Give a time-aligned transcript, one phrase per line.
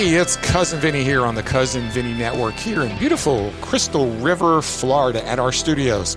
[0.00, 4.62] Hey, it's Cousin Vinny here on the Cousin Vinny Network here in beautiful Crystal River,
[4.62, 6.16] Florida at our studios.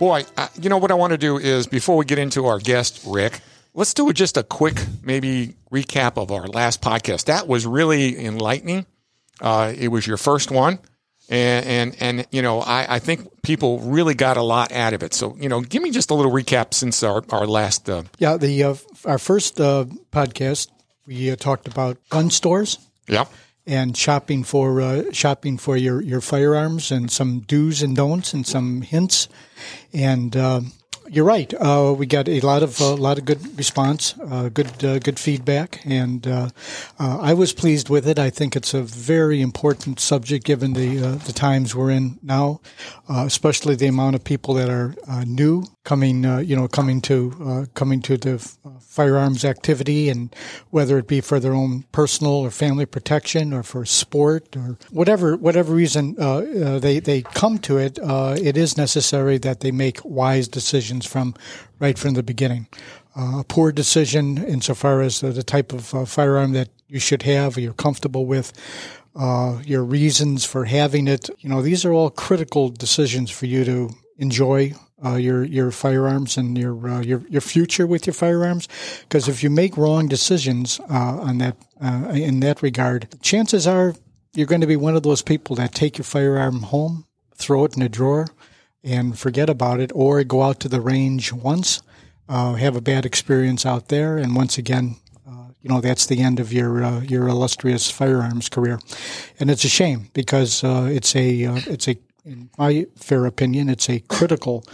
[0.00, 2.58] Boy, uh, you know what I want to do is before we get into our
[2.58, 3.38] guest, Rick,
[3.72, 7.26] let's do just a quick maybe recap of our last podcast.
[7.26, 8.84] That was really enlightening.
[9.40, 10.80] Uh, it was your first one.
[11.28, 15.04] And, and, and, you know, I, I think people really got a lot out of
[15.04, 15.14] it.
[15.14, 17.88] So, you know, give me just a little recap since our, our last.
[17.88, 18.74] Uh, yeah, the, uh,
[19.04, 20.72] our first uh, podcast,
[21.06, 22.80] we uh, talked about gun stores.
[23.08, 23.24] Yeah.
[23.66, 28.46] And shopping for uh, shopping for your, your firearms and some do's and don'ts and
[28.46, 29.28] some hints,
[29.92, 30.60] and uh,
[31.10, 31.52] you're right.
[31.54, 34.98] Uh, we got a lot of a uh, lot of good response, uh, good uh,
[34.98, 36.50] good feedback, and uh,
[36.98, 38.18] uh, I was pleased with it.
[38.18, 42.60] I think it's a very important subject given the the times we're in now,
[43.08, 48.16] especially the amount of people that are new coming, you know, coming to coming to
[48.16, 48.38] the
[48.80, 50.34] firearms activity, and
[50.70, 55.36] whether it be for their own personal or family protection, or for sport, or whatever
[55.36, 56.14] whatever reason
[56.80, 61.34] they they come to it, it is necessary that they make wise decisions decisions from
[61.80, 62.66] right from the beginning.
[63.16, 67.22] Uh, a poor decision insofar as the, the type of uh, firearm that you should
[67.22, 68.52] have or you're comfortable with,
[69.16, 71.28] uh, your reasons for having it.
[71.40, 74.74] You know, these are all critical decisions for you to enjoy
[75.04, 78.68] uh, your your firearms and your uh, your your future with your firearms.
[79.02, 83.94] Because if you make wrong decisions uh, on that uh, in that regard, chances are
[84.34, 87.76] you're going to be one of those people that take your firearm home, throw it
[87.76, 88.26] in a drawer,
[88.84, 91.82] and forget about it, or go out to the range once,
[92.28, 96.20] uh, have a bad experience out there, and once again, uh, you know that's the
[96.20, 98.78] end of your uh, your illustrious firearms career,
[99.40, 103.68] and it's a shame because uh, it's a uh, it's a in my fair opinion,
[103.68, 104.64] it's a critical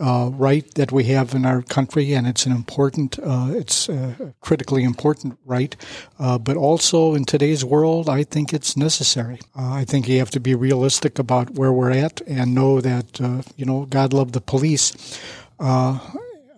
[0.00, 4.34] uh, right that we have in our country, and it's an important, uh, it's a
[4.40, 5.76] critically important right.
[6.18, 9.40] Uh, but also in today's world, I think it's necessary.
[9.56, 13.20] Uh, I think you have to be realistic about where we're at and know that
[13.20, 15.20] uh, you know God love the police,
[15.60, 15.98] uh,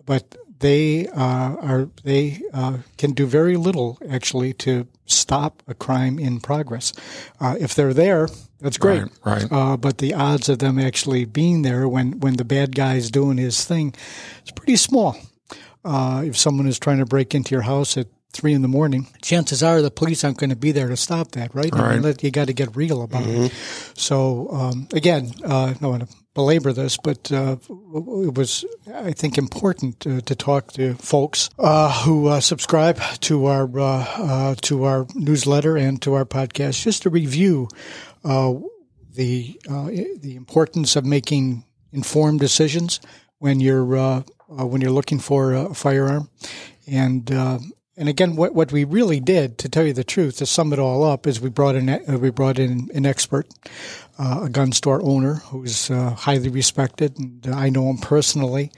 [0.05, 2.41] but they are they
[2.97, 6.93] can do very little actually to stop a crime in progress.
[7.41, 8.29] if they're there,
[8.61, 9.03] that's great.
[9.25, 9.43] Right.
[9.43, 9.47] right.
[9.51, 13.37] Uh, but the odds of them actually being there when, when the bad guy's doing
[13.37, 13.95] his thing
[14.45, 15.17] is pretty small.
[15.85, 19.09] Uh, if someone is trying to break into your house at three in the morning,
[19.23, 21.73] chances are the police aren't going to be there to stop that, right?
[21.75, 21.97] right.
[21.97, 23.45] I mean, you got to get real about mm-hmm.
[23.45, 23.53] it.
[23.95, 28.65] So, um, again, uh, I don't want to belabor this, but uh, it was,
[28.95, 34.07] I think, important uh, to talk to folks uh, who uh, subscribe to our uh,
[34.19, 37.69] uh, to our newsletter and to our podcast, just to review
[38.23, 43.01] the the importance of making informed decisions
[43.39, 46.29] when you're when you're looking for a firearm,
[46.87, 47.31] and
[47.99, 50.79] and again, what, what we really did, to tell you the truth, to sum it
[50.79, 53.49] all up, is we brought in uh, we brought in an expert,
[54.19, 58.71] uh, a gun store owner who's uh, highly respected, and I know him personally.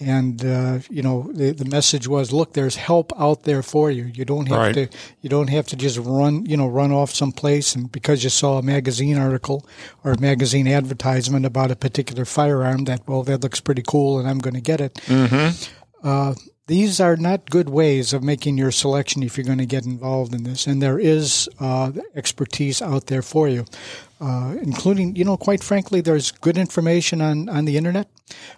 [0.00, 4.04] And uh, you know, the, the message was, look, there's help out there for you.
[4.04, 4.74] You don't have right.
[4.74, 4.88] to
[5.20, 8.56] you don't have to just run you know run off someplace and because you saw
[8.56, 9.66] a magazine article
[10.02, 14.26] or a magazine advertisement about a particular firearm that well that looks pretty cool and
[14.26, 14.94] I'm going to get it.
[15.06, 16.08] Mm-hmm.
[16.68, 20.32] These are not good ways of making your selection if you're going to get involved
[20.32, 20.66] in this.
[20.66, 23.64] And there is uh, expertise out there for you,
[24.20, 28.08] uh, including, you know, quite frankly, there's good information on, on the internet.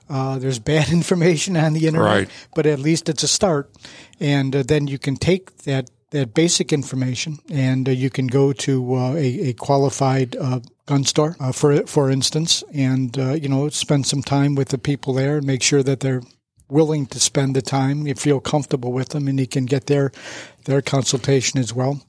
[0.09, 2.31] Uh, there's bad information on the internet, right.
[2.55, 3.71] but at least it's a start.
[4.21, 8.53] And uh, then you can take that that basic information, and uh, you can go
[8.53, 13.49] to uh, a, a, qualified uh, gun store, uh, for for instance, and uh, you
[13.49, 16.23] know spend some time with the people there and make sure that they're
[16.69, 20.13] willing to spend the time, you feel comfortable with them, and you can get their
[20.65, 22.03] their consultation as well.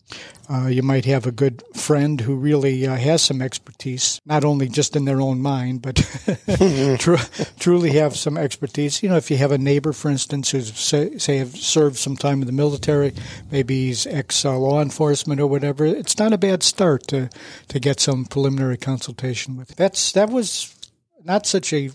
[0.50, 4.70] Uh, you might have a good friend who really uh, has some expertise, not only
[4.70, 5.96] just in their own mind, but
[7.00, 7.16] tr-
[7.60, 9.02] truly have some expertise.
[9.04, 12.16] You know, if you have a neighbor, for instance, who's say, say have served some
[12.16, 13.14] time in the military,
[13.52, 17.30] maybe he's ex uh, law enforcement or whatever, it's not a bad start to
[17.68, 19.76] to get some preliminary consultation with.
[19.76, 20.74] That's that was
[21.24, 21.90] not such a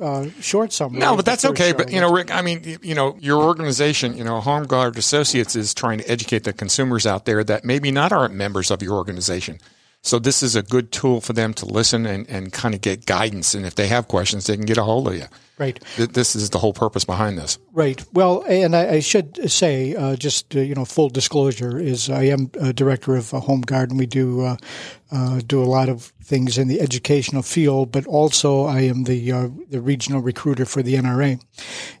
[0.00, 0.98] uh, short summary.
[0.98, 1.70] No, but that's okay.
[1.70, 1.76] Show.
[1.76, 5.54] But you know, Rick, I mean, you know, your organization, you know, Home Guard Associates
[5.54, 8.94] is trying to educate the consumers out there that maybe not aren't members of your
[8.94, 9.58] organization.
[10.02, 13.06] So this is a good tool for them to listen and, and kind of get
[13.06, 13.54] guidance.
[13.54, 15.24] And if they have questions, they can get a hold of you.
[15.58, 15.78] Right.
[15.96, 17.58] Th- This is the whole purpose behind this.
[17.72, 18.04] Right.
[18.12, 22.24] Well, and I, I should say, uh, just uh, you know, full disclosure is I
[22.24, 23.96] am a director of uh, Home garden.
[23.96, 24.56] we do uh,
[25.12, 29.30] uh, do a lot of things in the educational field, but also I am the
[29.30, 31.40] uh, the regional recruiter for the NRA,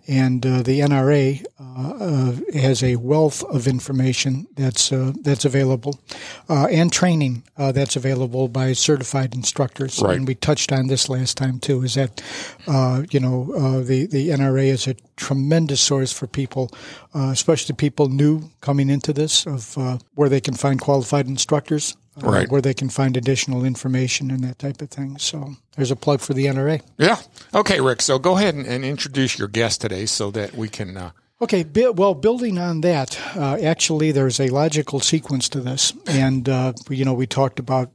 [0.08, 1.62] and uh, the NRA uh,
[2.04, 6.00] uh, has a wealth of information that's uh, that's available,
[6.48, 10.00] uh, and training uh, that's available by certified instructors.
[10.02, 10.16] Right.
[10.16, 11.82] And we touched on this last time too.
[11.84, 12.20] Is that
[12.66, 16.70] uh, you know uh, the the NRA is a tremendous source for people,
[17.14, 21.96] uh, especially people new coming into this, of uh, where they can find qualified instructors,
[22.22, 22.50] uh, Right.
[22.50, 25.18] where they can find additional information and that type of thing.
[25.18, 26.80] So there's a plug for the NRA.
[26.98, 27.16] Yeah.
[27.54, 28.02] Okay, Rick.
[28.02, 30.96] So go ahead and, and introduce your guest today so that we can.
[30.96, 31.10] Uh,
[31.42, 36.72] Okay, well, building on that, uh, actually, there's a logical sequence to this, and uh,
[36.88, 37.90] you know, we talked about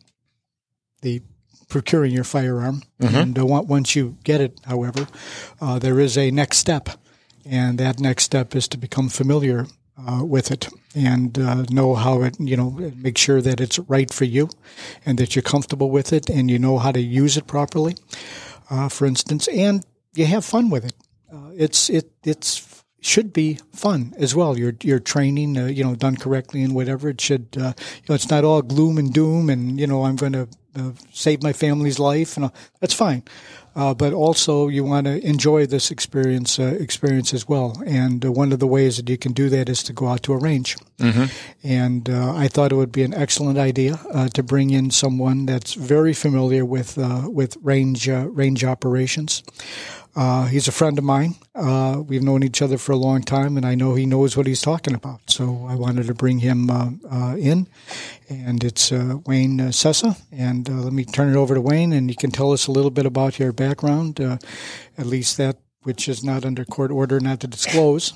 [1.01, 1.21] the
[1.69, 5.07] procuring your firearm, and uh, on- once you get it, however,
[5.61, 6.89] uh, there is a next step,
[7.45, 9.65] and that next step is to become familiar
[10.07, 14.11] uh, with it and uh, know how it, you know, make sure that it's right
[14.13, 14.49] for you,
[15.05, 17.95] and that you're comfortable with it, and you know how to use it properly,
[18.69, 19.85] uh, for instance, and
[20.15, 20.93] you have fun with it.
[21.31, 24.57] Uh, it's it it's should be fun as well.
[24.57, 27.09] Your your training, uh, you know, done correctly and whatever.
[27.09, 30.33] It should, you know, it's not all gloom and doom, and you know, I'm going
[30.33, 30.47] to
[30.79, 32.53] uh, save my family's life, and all.
[32.79, 33.23] that's fine.
[33.75, 37.81] Uh, but also, you want to enjoy this experience uh, experience as well.
[37.85, 40.23] And uh, one of the ways that you can do that is to go out
[40.23, 40.75] to a range.
[41.63, 45.45] And uh, I thought it would be an excellent idea uh, to bring in someone
[45.45, 49.43] that's very familiar with uh, with range uh, range operations.
[50.15, 51.35] Uh, he's a friend of mine.
[51.55, 54.47] Uh, we've known each other for a long time, and I know he knows what
[54.47, 55.21] he's talking about.
[55.29, 56.69] So I wanted to bring him
[57.37, 57.67] in,
[58.27, 60.17] and it's Wayne Sessa.
[60.31, 62.91] And let me turn it over to Wayne, and you can tell us a little
[62.91, 67.47] bit about your background, at least that which is not under court order not to
[67.47, 68.13] disclose.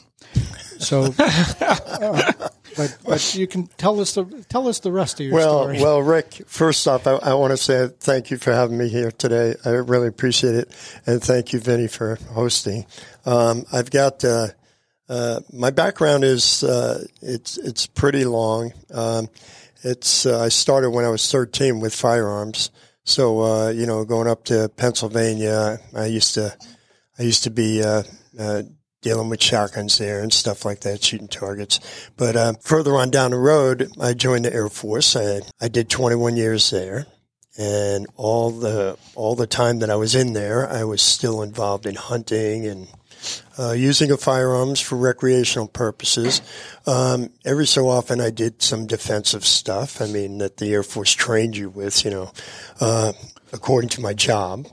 [0.80, 2.31] So, uh,
[2.75, 5.81] but but you can tell us the tell us the rest of your Well, story.
[5.81, 6.42] well, Rick.
[6.48, 9.56] First off, I, I want to say thank you for having me here today.
[9.65, 12.86] I really appreciate it, and thank you, Vinny, for hosting.
[13.25, 14.48] Um, I've got uh,
[15.07, 18.74] uh, my background is uh, it's it's pretty long.
[18.94, 19.30] Um,
[19.83, 22.71] it's uh, I started when I was 13 with firearms.
[23.04, 26.56] So uh, you know, going up to Pennsylvania, I used to
[27.18, 28.04] I used to be uh,
[28.39, 28.63] uh,
[29.01, 31.80] dealing with shotguns there and stuff like that, shooting targets.
[32.18, 35.15] But uh, further on down the road, I joined the Air Force.
[35.15, 37.06] I, I did 21 years there,
[37.57, 41.86] and all the all the time that I was in there, I was still involved
[41.86, 42.88] in hunting and
[43.57, 46.42] uh, using of firearms for recreational purposes.
[46.88, 50.01] Um, every so often, I did some defensive stuff.
[50.01, 52.31] I mean, that the Air Force trained you with, you know,
[52.81, 53.13] uh,
[53.51, 54.68] according to my job.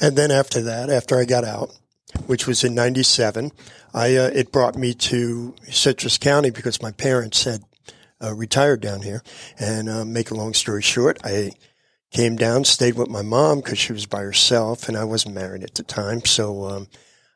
[0.00, 1.70] And then after that, after I got out,
[2.26, 3.52] which was in '97,
[3.92, 7.62] I uh, it brought me to Citrus County because my parents had
[8.22, 9.22] uh, retired down here.
[9.58, 11.52] And uh, make a long story short, I
[12.10, 15.64] came down, stayed with my mom because she was by herself, and I wasn't married
[15.64, 16.24] at the time.
[16.24, 16.88] So um,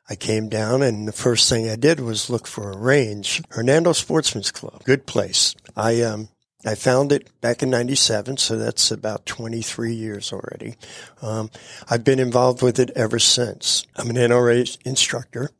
[0.09, 3.41] I came down, and the first thing I did was look for a range.
[3.49, 5.55] Hernando Sportsman's Club, good place.
[5.75, 6.29] I um,
[6.65, 10.75] I found it back in '97, so that's about 23 years already.
[11.21, 11.49] Um,
[11.89, 13.87] I've been involved with it ever since.
[13.95, 15.51] I'm an NRA instructor,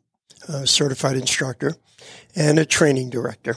[0.65, 1.75] certified instructor,
[2.35, 3.55] and a training director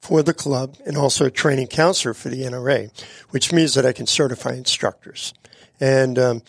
[0.00, 2.90] for the club and also a training counselor for the NRA,
[3.30, 5.34] which means that I can certify instructors.
[5.78, 6.42] And um,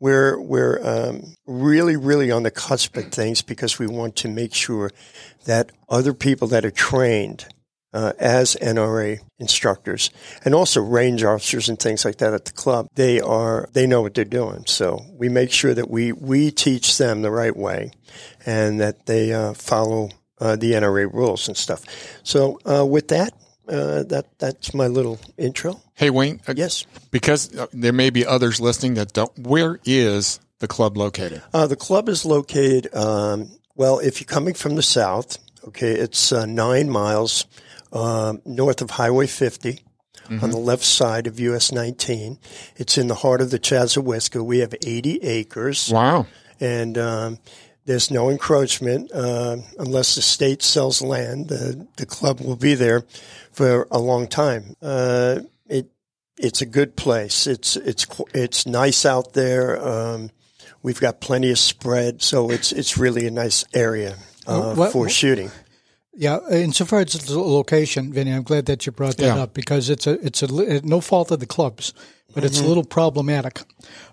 [0.00, 4.54] we're we're um, really really on the cusp of things because we want to make
[4.54, 4.90] sure
[5.44, 7.46] that other people that are trained
[7.94, 10.10] uh, as NRA instructors
[10.44, 14.00] and also range officers and things like that at the club, they are they know
[14.02, 14.64] what they're doing.
[14.66, 17.90] So we make sure that we we teach them the right way
[18.46, 21.82] and that they uh, follow uh, the NRA rules and stuff.
[22.22, 23.32] So uh, with that,
[23.68, 25.80] uh, that that's my little intro.
[25.94, 26.40] hey, Wayne.
[26.48, 29.36] uh, Yes, Because there may be others listening that don't.
[29.38, 31.42] Where is the club located?
[31.54, 32.92] uh, the club is located.
[32.94, 37.46] Um, well, if you're coming from the south, okay, it's uh, nine miles
[37.92, 39.80] um, north of Highway 50.
[40.40, 42.38] On the left side of US 19.
[42.76, 44.42] It's in the heart of the Chassahowitzka.
[44.42, 45.90] We have 80 acres.
[45.92, 46.26] Wow.
[46.60, 47.38] and um,
[47.84, 51.48] there's no encroachment uh, unless the state sells land.
[51.48, 53.02] The, the club will be there
[53.50, 54.76] for a long time.
[54.80, 55.90] Uh, it
[56.38, 57.46] it's a good place.
[57.46, 59.84] It's it's it's nice out there.
[59.86, 60.30] Um,
[60.82, 65.02] we've got plenty of spread, so it's it's really a nice area uh, What- for
[65.02, 65.50] what- shooting.
[66.14, 69.42] Yeah, insofar as the location, Vinny, I'm glad that you brought that Yeah.
[69.42, 71.94] up because it's a it's a no fault of the clubs.
[72.34, 73.60] But it's a little problematic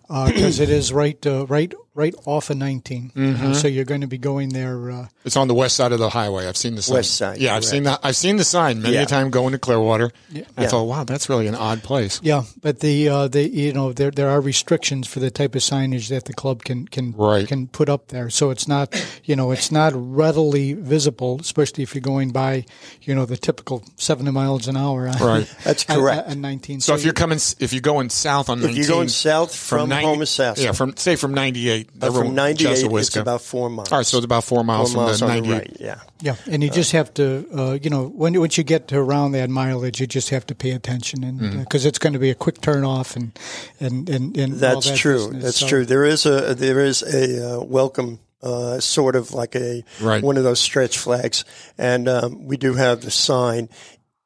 [0.08, 3.12] because it is right uh, right right off of 19.
[3.42, 4.90] Uh, so you're going to be going there.
[4.90, 6.48] Uh, It's on the west side of the highway.
[6.48, 6.96] I've seen the sign.
[6.96, 8.00] West side, Yeah, I've seen that.
[8.04, 9.02] I've seen the sign many Yeah.
[9.02, 10.10] a time going to Clearwater.
[10.34, 10.68] I Yeah.
[10.70, 12.22] thought, wow, that's really an odd place.
[12.24, 15.62] yeah, but the uh, the you know there there are restrictions for the type of
[15.62, 17.46] signage that the club can can Right.
[17.48, 18.30] can put up there.
[18.30, 18.96] So it's not
[19.26, 22.64] you know it's not readily visible, especially if you're going by
[23.02, 25.08] you know the typical 70 miles an hour.
[25.10, 25.48] on- Right.
[25.66, 26.30] That's correct.
[26.30, 26.80] On, 19.
[26.80, 29.90] So if you're coming, if you're going south on If 19, you're going south from,
[29.90, 33.16] 90 Homosassa, yeah, from say from 98, uh, from 98, it's Chesapeake.
[33.22, 33.92] about four miles.
[33.92, 35.70] All right, so it's about four miles four miles from the on the 98.
[35.70, 35.78] right.
[35.80, 36.00] Yeah.
[36.22, 39.32] Yeah, and you just have to, uh, you know, when once you get to around
[39.34, 41.60] that mileage, you just have to pay attention, and Mm-hmm.
[41.60, 43.32] because it's going to be a quick turn off, and
[43.80, 45.16] and and, and all That's that true.
[45.18, 45.44] business.
[45.44, 45.86] That's So- true.
[45.86, 48.20] There is a there is a uh, welcome.
[48.42, 50.24] Uh, sort of like a Right.
[50.24, 51.44] one of those stretch flags,
[51.78, 53.68] and um, we do have the sign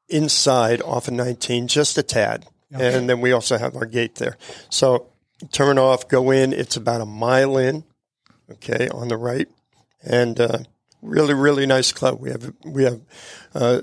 [0.08, 4.36] inside off of 19, just a tad, and then we also have our gate there.
[4.70, 5.06] So
[5.52, 6.52] turn off, go in.
[6.52, 7.84] It's about a mile in,
[8.52, 9.48] okay, on the right,
[10.02, 10.58] and uh,
[11.02, 12.20] really really nice club.
[12.20, 13.00] We have we have
[13.54, 13.80] uh,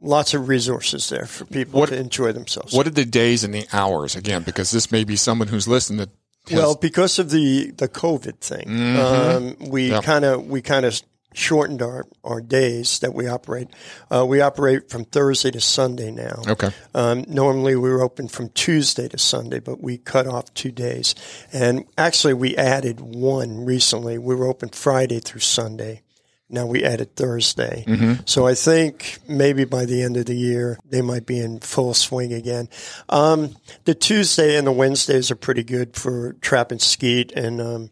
[0.00, 2.72] lots of resources there for people What- to enjoy themselves.
[2.74, 4.42] What are the days and the hours again?
[4.42, 6.10] Because this may be someone who's listening that
[6.50, 11.00] has, Well, because of the the COVID thing, um, we kind of we kind of
[11.34, 13.68] shortened our, our days that we operate.
[14.10, 16.42] Uh, we operate from Thursday to Sunday now.
[16.48, 20.72] okay, Um, normally we were open from Tuesday to Sunday, but we cut off two
[20.72, 21.14] days.
[21.52, 24.18] And actually, we added one recently.
[24.18, 26.02] We were open Friday through Sunday.
[26.50, 27.84] Now we added Thursday.
[28.24, 31.92] So I think maybe by the end of the year, they might be in full
[31.92, 32.68] swing again.
[33.10, 37.90] Um, the Tuesday and the Wednesdays are pretty good for trap and skeet and, um,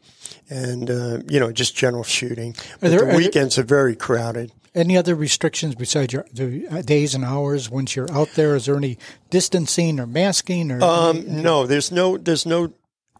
[0.49, 2.55] and, uh, you know, just general shooting.
[2.81, 4.53] But there- the weekends are very crowded.
[4.75, 8.55] Any other restrictions besides your the uh, days and hours once you're out there?
[8.57, 8.99] Is there any
[9.31, 10.83] distancing or masking or?
[10.85, 12.73] Um, no, there's no, there's no.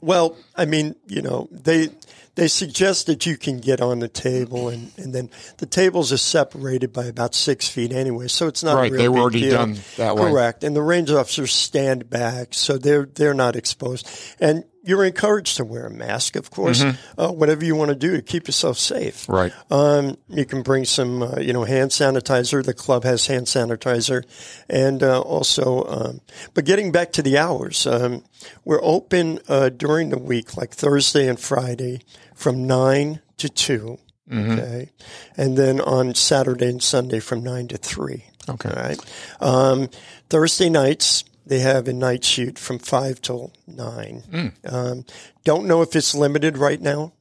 [0.02, 1.88] Well, I mean, you know, they
[2.37, 6.19] they suggest that you can get on the table, and, and then the tables are
[6.19, 9.52] separated by about six feet anyway, so it's not Right, they were already deal.
[9.52, 10.31] done that way.
[10.31, 15.57] Correct, and the range officers stand back, so they're they're not exposed, and you're encouraged
[15.57, 16.83] to wear a mask, of course.
[17.19, 19.26] Uh, whatever you want to do to keep yourself safe.
[19.26, 19.33] Mm-hmm.
[19.33, 19.52] right.
[19.71, 22.64] Um, you can bring some, uh, you know, hand sanitizer.
[22.64, 24.25] The club has hand sanitizer,
[24.69, 26.21] and uh, also, um,
[26.55, 28.25] but getting back to the hours, um,
[28.64, 32.02] we're open uh, during the week, like Thursday and Friday,
[32.35, 33.99] from nine to 2
[34.33, 34.90] Okay,
[35.37, 38.25] and then on Saturday and Sunday from nine to three.
[38.49, 38.69] Okay.
[38.69, 38.99] All right.
[39.40, 39.88] Um,
[40.28, 44.53] Thursday nights they have a night shoot from five till nine.
[44.65, 45.05] Um,
[45.45, 47.12] don't know if it's limited right now,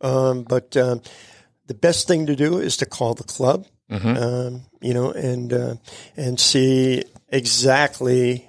[0.00, 1.02] um, but um,
[1.66, 5.74] the best thing to do is to call the club, um, you know, and uh,
[6.16, 8.48] and see exactly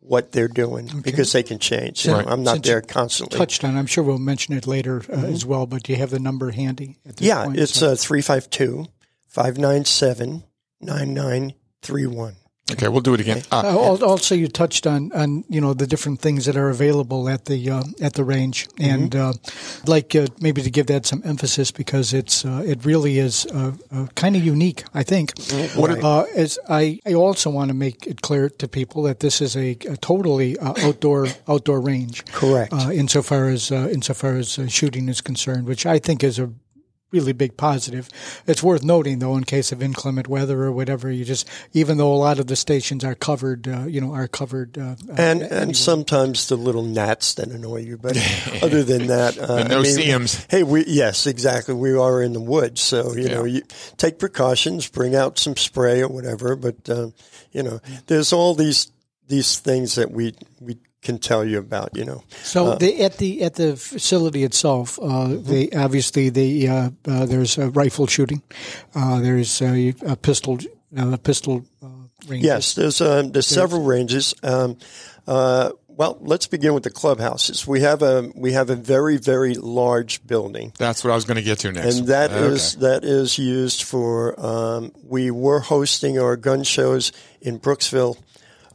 [0.00, 2.06] what they're doing because they can change.
[2.06, 3.38] Know, I'm not Since there constantly.
[3.38, 3.76] touched on.
[3.76, 5.66] I'm sure we'll mention it later uh, as well.
[5.66, 6.96] But do you have the number handy?
[7.18, 7.58] Yeah, point?
[7.58, 8.86] it's uh, 352
[9.28, 10.44] 597
[10.80, 12.36] 9931.
[12.72, 13.42] Okay, we'll do it again.
[13.52, 17.28] Uh, Uh, also, you touched on, on you know the different things that are available
[17.28, 19.32] at the uh, at the range, and uh,
[19.82, 23.46] I'd like uh, maybe to give that some emphasis because it's uh, it really is
[23.46, 24.82] uh, uh, kind of unique.
[24.94, 25.32] I think.
[25.76, 29.40] What- uh, as I, I also want to make it clear to people that this
[29.40, 32.24] is a, a totally uh, outdoor outdoor range.
[32.32, 32.72] Correct.
[32.72, 36.50] Uh, insofar as uh, insofar as uh, shooting is concerned, which I think is a
[37.12, 38.08] really big positive.
[38.46, 42.12] It's worth noting, though, in case of inclement weather or whatever, you just even though
[42.12, 44.76] a lot of the stations are covered, uh, you know, are covered.
[44.76, 48.16] Uh, and uh, and sometimes the little gnats that annoy you, but
[48.62, 50.46] other than that, uh, And no I mean, seams.
[50.50, 51.74] Hey, we yes, exactly.
[51.74, 53.62] We are in the woods, so you know, you
[53.96, 56.56] take precautions, bring out some spray or whatever.
[56.56, 57.10] But uh,
[57.52, 58.90] you know, there's all these
[59.28, 61.96] these things that we we can tell you about.
[61.96, 66.90] You know, So the, at the at the facility itself, uh, they obviously they uh,
[67.08, 68.42] uh, there's uh, rifle shooting,
[68.94, 70.58] uh, there's uh, a pistol
[70.98, 71.88] uh, pistol uh,
[72.28, 72.46] ranges.
[72.46, 74.34] yes, there's um, there's several ranges.
[74.42, 74.76] Um,
[75.26, 77.66] uh, well, let's begin with the clubhouses.
[77.66, 80.72] We have a we have a very very large building.
[80.78, 81.98] that's what I was going to get to next.
[81.98, 82.54] and that Okay.
[82.54, 84.34] is that is used for.
[84.38, 88.16] Um, we were hosting our gun shows in Brooksville,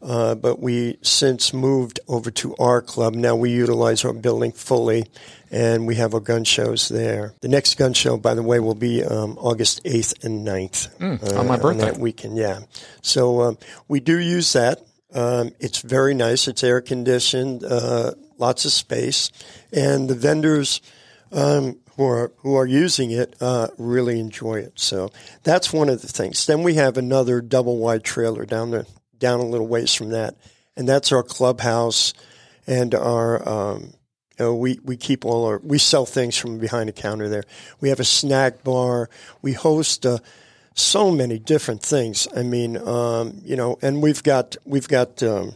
[0.02, 3.14] uh, but we since moved over to our club.
[3.14, 5.06] Now we utilize our building fully,
[5.52, 7.34] and we have our gun shows there.
[7.42, 11.40] The next gun show, by the way, will be um, August eighth and 9th uh,
[11.40, 11.86] on my birthday.
[11.86, 12.38] that weekend.
[12.38, 12.62] Yeah,
[13.02, 14.82] so um, we do use that.
[15.14, 16.48] Um, it's very nice.
[16.48, 19.30] It's air conditioned, uh, lots of space,
[19.72, 20.82] and the vendors
[21.32, 24.74] um, who are who are using it uh, really enjoy it.
[24.80, 25.12] So
[25.44, 26.46] that's one of the things.
[26.46, 28.88] Then we have another double wide trailer down the
[29.22, 30.36] down a little ways from that,
[30.76, 32.14] and that's our clubhouse
[32.68, 33.94] and our um,
[34.42, 37.44] you know, we we keep all our we sell things from behind the counter there.
[37.80, 39.08] We have a snack bar.
[39.44, 40.18] We host uh,
[40.74, 42.28] so many different things.
[42.36, 45.54] I mean, um, you know, and we've got we've got um,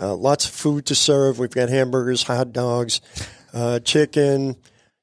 [0.00, 1.38] uh, lots of food to serve.
[1.38, 3.02] We've got hamburgers, hot dogs,
[3.52, 4.56] uh, chicken.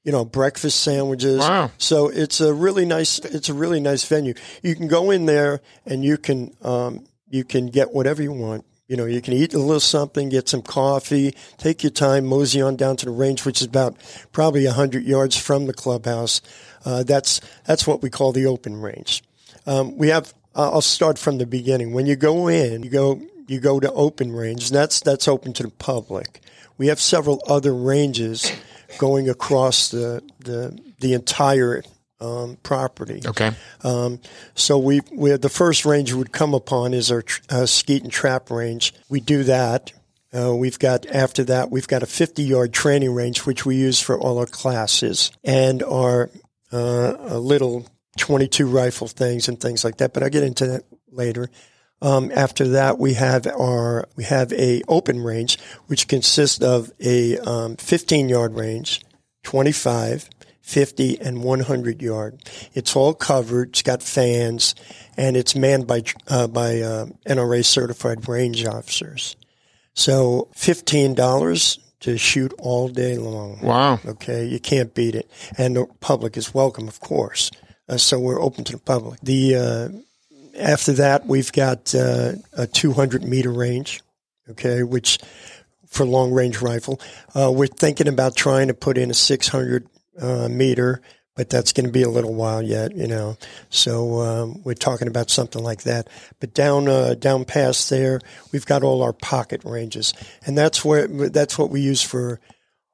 [0.03, 1.39] You know, breakfast sandwiches.
[1.39, 1.71] Wow.
[1.79, 3.17] So it's a really nice.
[3.17, 4.35] It's a really nice venue.
[4.61, 8.65] You can go in there and you can um, you can get whatever you want.
[8.87, 12.61] You know, you can eat a little something, get some coffee, take your time, mosey
[12.61, 13.95] on down to the range, which is about
[14.31, 16.39] probably hundred yards from the clubhouse.
[16.85, 19.23] Uh, that's that's what we call the open range.
[19.65, 20.33] Um, we have.
[20.57, 21.93] I'll start from the beginning.
[21.93, 24.67] When you go in, you go you go to open range.
[24.67, 26.41] And that's that's open to the public.
[26.77, 28.51] We have several other ranges
[28.97, 31.83] going across the the the entire
[32.19, 33.21] um, property.
[33.25, 33.51] Okay.
[33.83, 34.19] Um,
[34.55, 38.11] so we we the first range we would come upon is our uh, skeet and
[38.11, 38.93] trap range.
[39.09, 39.93] We do that.
[40.33, 44.01] Uh, we've got after that we've got a 50 yard training range which we use
[44.01, 46.29] for all our classes and our
[46.73, 47.85] uh, little
[48.17, 50.13] 22 rifle things and things like that.
[50.13, 51.49] But I'll get into that later.
[52.01, 55.57] Um, after that, we have our we have a open range
[55.87, 59.01] which consists of a um, 15 yard range,
[59.43, 60.29] 25,
[60.65, 62.41] 50, and 100 yard.
[62.73, 63.69] It's all covered.
[63.69, 64.73] It's got fans,
[65.15, 69.35] and it's manned by uh, by uh, NRA certified range officers.
[69.93, 73.59] So fifteen dollars to shoot all day long.
[73.61, 73.99] Wow.
[74.05, 77.51] Okay, you can't beat it, and the public is welcome, of course.
[77.87, 79.19] Uh, so we're open to the public.
[79.21, 79.89] The uh,
[80.59, 84.01] after that, we've got uh, a 200 meter range,
[84.49, 85.19] okay, which
[85.85, 86.99] for long range rifle.
[87.35, 89.87] Uh, we're thinking about trying to put in a 600
[90.19, 91.01] uh, meter,
[91.35, 93.37] but that's going to be a little while yet, you know.
[93.69, 96.07] So um, we're talking about something like that.
[96.39, 100.13] But down uh, down past there, we've got all our pocket ranges,
[100.45, 102.39] and that's where that's what we use for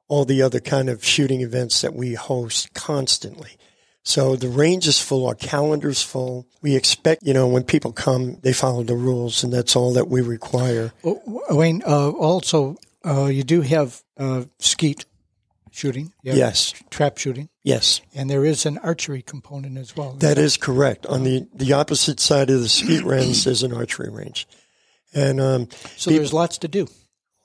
[0.08, 3.56] all the other kind of shooting events that we host constantly.
[4.04, 6.46] So the range is full, our calendar's full.
[6.60, 10.08] We expect, you know, when people come, they follow the rules, and that's all that
[10.08, 10.92] we require.
[11.04, 12.76] Oh, Wayne, uh, also,
[13.06, 15.04] uh, you do have uh, skeet
[15.72, 16.12] shooting.
[16.22, 16.72] You Yes.
[16.90, 17.48] Trap shooting.
[17.64, 20.14] Yes, And there is an archery component as well.
[20.14, 21.06] that is correct.
[21.06, 24.48] On the, the opposite side of the skeet range, there's an archery range.
[25.14, 26.88] And um, so there's lots to do.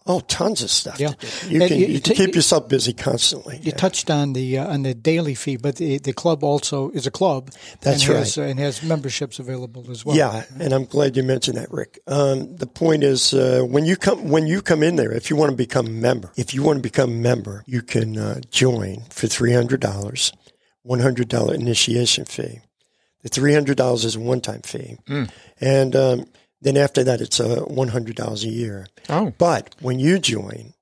[0.07, 0.99] Oh, tons of stuff.
[0.99, 1.09] Yeah.
[1.09, 1.49] To do.
[1.53, 3.59] You And can you- you, can t- keep yourself busy constantly.
[3.61, 7.05] You touched on the uh, on the daily fee, but the, the club also is
[7.05, 7.51] a club.
[7.81, 8.45] That's and Has, right.
[8.45, 10.15] uh, and has memberships available as well.
[10.15, 11.99] Yeah, and I'm glad you mentioned that, Rick.
[12.07, 15.35] Um, the point is, uh, when you come when you come in there, if you
[15.35, 18.39] want to become a member, if you want to become a member, you can uh,
[18.49, 20.31] join for three hundred dollars,
[20.83, 22.59] one hundred dollar initiation fee.
[23.23, 24.97] The three hundred dollars is a one time fee,
[25.59, 26.25] and um,
[26.61, 28.87] then after that, it's uh, one hundred dollars a year.
[29.09, 29.33] Oh.
[29.37, 30.73] But when you join,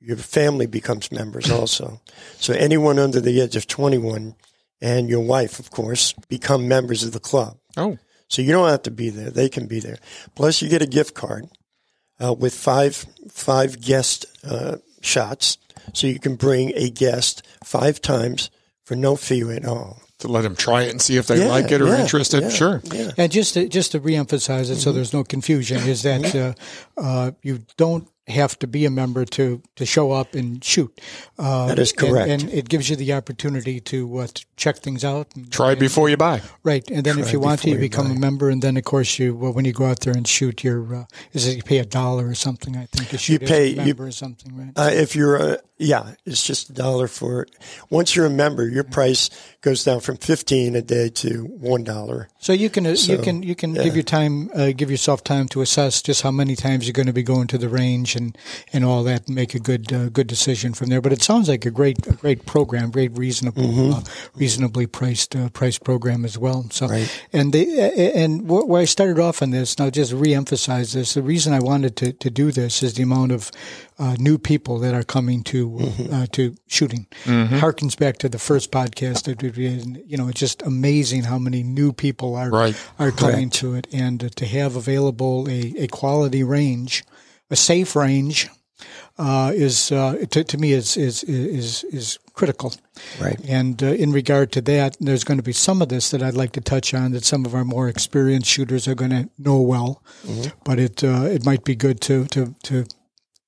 [0.00, 2.00] your family becomes members also.
[2.38, 4.34] So anyone under the age of twenty one
[4.80, 7.58] and your wife, of course, become members of the club.
[7.76, 7.98] Oh.
[8.28, 9.98] So you don't have to be there; they can be there.
[10.34, 11.46] Plus, you get a gift card
[12.22, 15.58] uh, with five five guest uh, shots,
[15.92, 18.50] so you can bring a guest five times
[18.84, 20.00] for no fee at all.
[20.20, 22.42] To let them try it and see if they Yeah, like it or yeah, interested.
[22.42, 22.82] yeah, Sure.
[22.92, 23.10] Yeah.
[23.16, 24.80] And just to, just to reemphasize it, Mm-hmm.
[24.80, 26.52] so there's no confusion, is that uh,
[27.00, 31.00] uh, you don't have to be a member to, to show up and shoot.
[31.38, 32.28] Uh, That is correct.
[32.30, 35.28] And, it gives you the opportunity to, uh, to check things out.
[35.36, 36.42] And, Try before you buy.
[36.64, 38.14] right, and then if you want to, you you become buy.
[38.14, 40.64] a member, and then of course you well, when you go out there and shoot,
[40.64, 42.76] your uh, is it you pay a dollar or something?
[42.76, 44.72] I think to shoot as pay- a you- or something, right?
[44.76, 47.50] Uh, if you're a yeah, it's just a dollar for it.
[47.88, 49.30] Once you're a member, your price
[49.62, 52.28] goes down from fifteen a day to one dollar.
[52.38, 55.48] So you can uh, you can you can give your time uh, give yourself time
[55.48, 58.38] to assess just how many times you're going to be going to the range and,
[58.72, 61.00] and all that and make a good uh, good decision from there.
[61.00, 64.02] But it sounds like a great a great program, great reasonable uh,
[64.36, 66.66] reasonably priced uh, priced program as well.
[66.70, 67.10] So Right.
[67.32, 71.14] and the uh, and where I started off on this, and I'll just reemphasize this.
[71.14, 73.50] The reason I wanted to, to do this is the amount of
[73.98, 75.78] uh, new people that are coming to
[76.12, 77.06] uh, to shooting.
[77.26, 80.02] Harkens back to the first podcast that we did.
[80.06, 82.76] You know, it's just amazing how many new people are Right.
[82.98, 87.04] are coming to it, and uh, to have available a, a quality range,
[87.50, 88.48] a safe range,
[89.18, 92.72] uh, is uh, to, to me is is is is critical.
[93.20, 93.38] Right.
[93.48, 96.36] And uh, in regard to that, there's going to be some of this that I'd
[96.36, 99.60] like to touch on that some of our more experienced shooters are going to know
[99.60, 100.02] well,
[100.64, 102.86] but it uh, it might be good to to to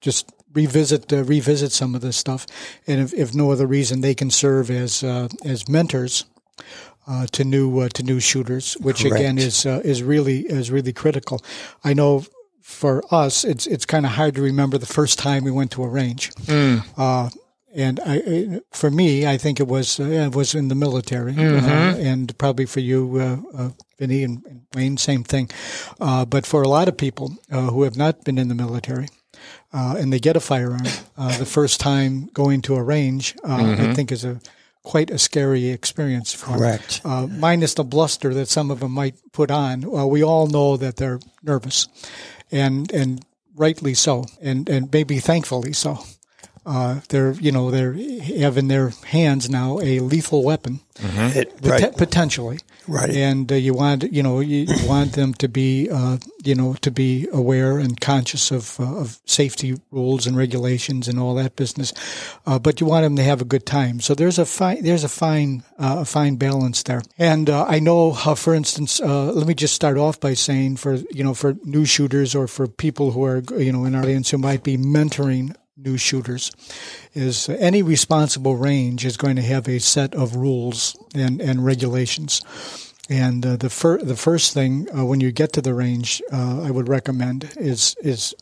[0.01, 2.47] just revisit uh, revisit some of this stuff,
[2.87, 6.27] and if, if no other reason, they can serve as uh, as mentors
[7.07, 10.93] uh, to new uh, to new shooters, which again is uh, is really is really
[10.93, 11.41] critical.
[11.83, 12.25] I know
[12.63, 15.83] for us, it's it's kind of hard to remember the first time we went to
[15.85, 16.31] a range.
[16.97, 17.29] Uh,
[17.75, 21.97] and I, for me, I think it was uh, it was in the military, uh,
[21.99, 25.51] and probably for you, uh, uh, Vinny and, and Wayne, same thing.
[26.01, 29.09] Uh, but for a lot of people uh, who have not been in the military,
[29.73, 33.57] uh, and they get a firearm uh, the first time going to a range, uh,
[33.91, 34.39] I think is a
[34.83, 36.33] quite a scary experience.
[36.33, 36.57] For.
[36.57, 37.01] Correct.
[37.05, 39.83] Uh, minus the bluster that some of them might put on.
[39.83, 41.89] Well, we all know that they're nervous,
[42.51, 45.99] and and rightly so, and and maybe thankfully so.
[46.65, 47.95] Uh, they're you know they're
[48.39, 50.79] have in their hands now a lethal weapon
[51.37, 51.97] It- Pot- right.
[51.97, 52.59] potentially.
[52.89, 53.11] Right.
[53.11, 56.91] And uh, you want you know you want them to be uh, you know to
[56.91, 61.93] be aware and conscious of uh, of safety rules and regulations and all that business,
[62.47, 64.01] uh, but you want them to have a good time.
[64.01, 67.03] So there's a fine there's a fine uh, a fine balance there.
[67.19, 70.77] And uh, I know, uh, for instance, uh, let me just start off by saying
[70.77, 74.03] for you know for new shooters or for people who are you know in our
[74.03, 76.53] audience who might be mentoring new shooters
[77.15, 82.43] is any responsible range is going to have a set of rules and, and regulations.
[83.09, 86.63] And uh, the fir- the first thing uh, when you get to the range, uh,
[86.63, 88.35] I would recommend is is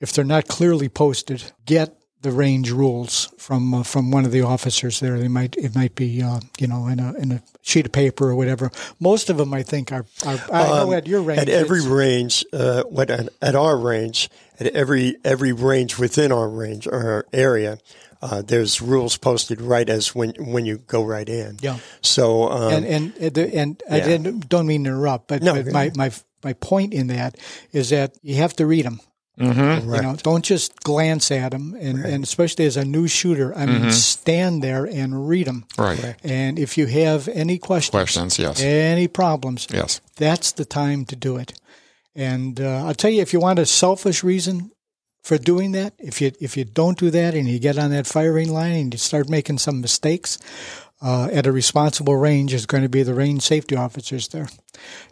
[0.00, 4.42] if they're not clearly posted, get the range rules from uh, from one of the
[4.42, 5.16] officers there.
[5.18, 8.28] They might it might be uh, you know in a in a sheet of paper
[8.28, 8.70] or whatever.
[8.98, 10.04] Most of them I think are.
[10.24, 14.28] are I know at your range Um, at every range, uh, what at, our range,
[14.58, 17.78] at every every range within our range or our area,
[18.20, 21.58] uh, there's rules posted right as when when you go right in.
[21.62, 21.78] Yeah.
[22.00, 24.18] So um, and and and, the- and I Yeah.
[24.48, 26.10] don't mean to interrupt, but, No, but my, my
[26.42, 27.36] my point in that
[27.72, 28.98] is that you have to read them.
[29.38, 29.94] Mm-hmm.
[29.94, 33.66] You know, don't just glance at them, and, and especially as a new shooter, I
[33.66, 35.66] mean, stand there and read them.
[35.76, 36.16] Right.
[36.24, 38.62] And if you have any questions, Questions, yes.
[38.62, 40.00] any problems, Yes.
[40.16, 41.52] that's the time to do it.
[42.14, 44.70] And uh, I'll tell you, if you want a selfish reason
[45.22, 48.06] for doing that, if you if you don't do that and you get on that
[48.06, 50.38] firing line and you start making some mistakes,
[51.02, 54.48] uh, at a responsible range is going to be the range safety officers there,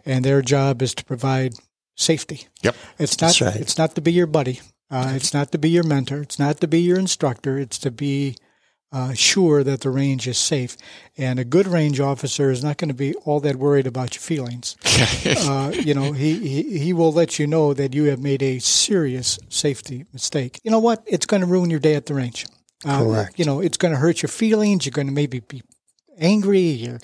[0.07, 1.53] and their job is to provide
[1.95, 2.47] safety.
[2.63, 2.77] Yep.
[2.99, 3.57] It's not right.
[3.57, 4.61] it's not to be your buddy.
[4.91, 6.23] Uh, it's not to be your mentor.
[6.23, 7.59] It's not to be your instructor.
[7.59, 8.37] It's to be
[8.95, 10.77] uh, sure that the range is safe.
[11.19, 14.21] And a good range officer is not going to be all that worried about your
[14.21, 14.77] feelings.
[15.27, 18.61] uh, you know, he, he, he will let you know that you have made a
[18.61, 20.61] serious safety mistake.
[20.63, 21.03] You know what?
[21.07, 22.47] It's going to ruin your day at the range.
[22.87, 23.39] Uh, Correct.
[23.39, 24.87] You know, it's going to hurt your feelings.
[24.87, 25.63] You're going to maybe be
[26.19, 26.61] angry.
[26.61, 27.01] You're,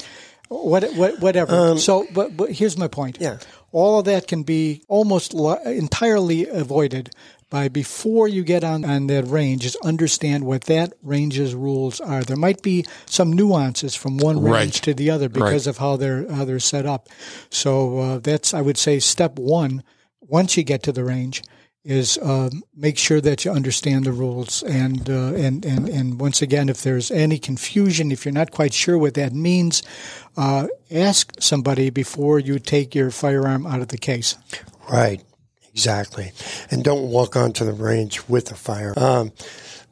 [0.49, 1.77] what, what, whatever.
[1.77, 3.19] so, but, but here's my point.
[3.21, 3.39] Yeah.
[3.73, 7.11] All of that can be almost entirely avoided
[7.51, 12.23] by before you get on, on that range is understand what that range's rules are.
[12.23, 14.83] There might be some nuances from one range Right.
[14.85, 17.09] to the other because of how they're how they're set up.
[17.51, 19.83] So uh, that's I would say step one.
[20.21, 21.43] Once you get to the range,
[21.85, 26.43] is um, make sure that you understand the rules and uh, and and and once
[26.43, 29.83] again, if there's any confusion, if you're not quite sure what that means,
[30.37, 34.37] uh, ask somebody before you take your firearm out of the case.
[34.91, 35.23] Right,
[35.73, 36.33] exactly.
[36.71, 38.93] And don't walk onto the range with a fire.
[38.97, 39.33] Um,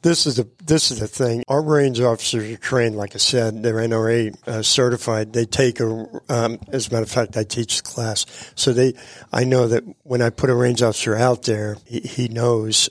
[0.01, 1.43] this is the this is the thing.
[1.47, 5.33] Our range officers are trained, like I said, they're NRA uh, certified.
[5.33, 8.93] They take a, um, as a matter of fact, I teach the class, so they.
[9.31, 12.89] I know that when I put a range officer out there, he, he knows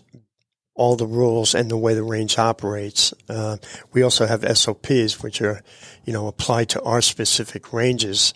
[0.75, 3.13] all the rules and the way the range operates.
[3.29, 3.57] Uh,
[3.93, 5.61] we also have SOPs, which are,
[6.05, 8.33] you know, applied to our specific ranges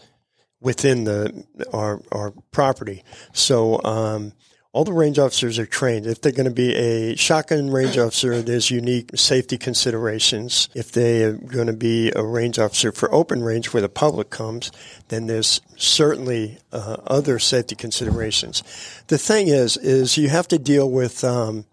[0.60, 3.04] within the our our property.
[3.32, 4.32] So um,
[4.72, 6.06] all the range officers are trained.
[6.06, 10.70] If they're going to be a shotgun range officer, there's unique safety considerations.
[10.74, 14.30] If they are going to be a range officer for open range where the public
[14.30, 14.72] comes,
[15.08, 18.62] then there's certainly uh, other safety considerations.
[19.08, 21.66] The thing is, is you have to deal with um,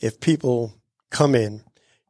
[0.00, 0.74] if people
[1.10, 1.62] come in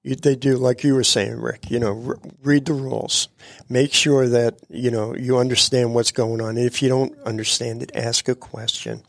[0.03, 1.71] they do like you were saying, Rick.
[1.71, 3.29] You know, re- read the rules.
[3.69, 6.57] Make sure that you know you understand what's going on.
[6.57, 9.03] If you don't understand it, ask a question.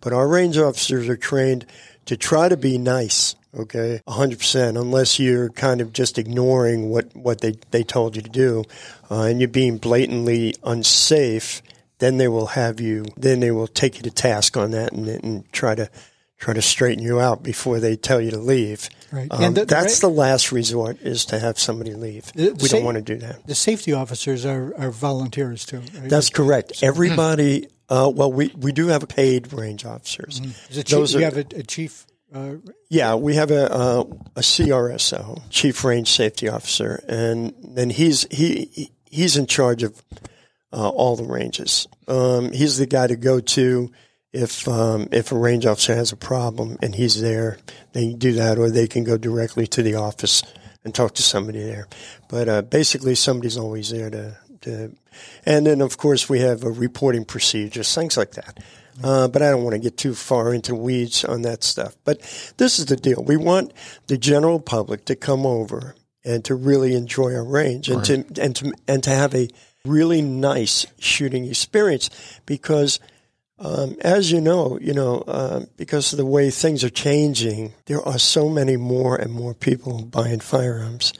[0.00, 1.66] But our range officers are trained
[2.06, 3.34] to try to be nice.
[3.56, 4.76] Okay, hundred percent.
[4.76, 8.64] Unless you're kind of just ignoring what what they they told you to do,
[9.10, 11.62] uh, and you're being blatantly unsafe,
[11.98, 13.06] then they will have you.
[13.16, 15.88] Then they will take you to task on that and, and try to
[16.38, 18.90] try to straighten you out before they tell you to leave.
[19.10, 19.26] Right.
[19.30, 22.30] Um, And the- that's the last resort is to have somebody leave.
[22.34, 23.46] The- we say- don't want to do that.
[23.46, 25.78] The safety officers are, are volunteers too.
[25.98, 26.10] Right?
[26.10, 26.82] That's correct.
[26.82, 30.40] Everybody, uh, well, we, we do have paid range officers.
[30.70, 32.06] Is it chief, those you have a, a chief.
[32.34, 32.56] Uh,
[32.90, 38.68] Yeah, we have a, uh, a CRSO, Chief Range Safety Officer, and then he's he
[38.72, 40.02] he- he's in charge of
[40.72, 41.86] uh, all the ranges.
[42.08, 43.90] Um, he's the guy to go to
[44.32, 47.58] if um, if a range officer has a problem and he's there,
[47.92, 50.42] they can do that, or they can go directly to the office
[50.84, 51.86] and talk to somebody there.
[52.28, 54.92] But uh, basically, somebody's always there to, to.
[55.44, 58.58] And then, of course, we have a reporting procedures, things like that.
[59.02, 61.96] Uh, but I don't want to get too far into weeds on that stuff.
[62.04, 62.20] But
[62.56, 63.72] this is the deal: we want
[64.06, 68.26] the general public to come over and to really enjoy our range and right.
[68.26, 69.48] to and to and to have a
[69.84, 72.10] really nice shooting experience
[72.46, 73.00] because.
[73.58, 78.06] Um, as you know, you know, uh, because of the way things are changing, there
[78.06, 81.14] are so many more and more people buying firearms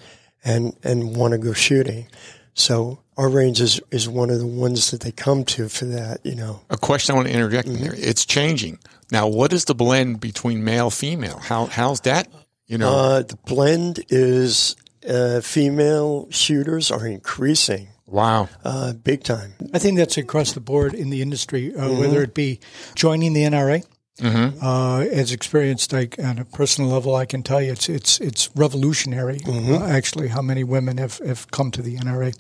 [0.45, 2.09] and, and want to go shooting.
[2.57, 6.25] So our range is, is one of the ones that they come to for that,
[6.25, 6.63] you know.
[6.71, 7.85] A question I want to interject mm-hmm.
[7.85, 7.95] in there.
[7.97, 8.79] It's changing.
[9.13, 11.39] Now, what is the blend between male female?
[11.39, 12.29] How how's that?
[12.67, 14.75] You know, uh, the blend is
[15.09, 17.89] uh, female shooters are increasing.
[18.07, 19.55] Wow, uh, big time.
[19.75, 22.01] I think that's across the board in the industry, uh, mm-hmm.
[22.01, 22.59] whether it be
[22.95, 23.85] joining the NRA.
[24.21, 24.65] Mm-hmm.
[24.65, 28.49] Uh, as experienced like, on a personal level, I can tell you it's it's it's
[28.57, 29.41] revolutionary.
[29.41, 29.75] Mm-hmm.
[29.75, 32.35] Uh, actually, how many women have, have come to the NRA,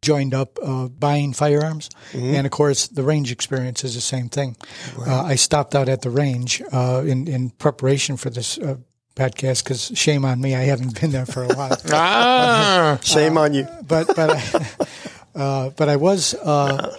[0.00, 2.34] joined up uh, buying firearms, mm-hmm.
[2.34, 4.56] and of course the range experience is the same thing.
[4.96, 5.08] Right.
[5.08, 8.76] Uh, I stopped out at the range uh, in in preparation for this uh,
[9.16, 11.76] podcast because shame on me, I haven't been there for a while.
[11.92, 13.68] ah, shame on you.
[13.86, 16.34] But but I, but I was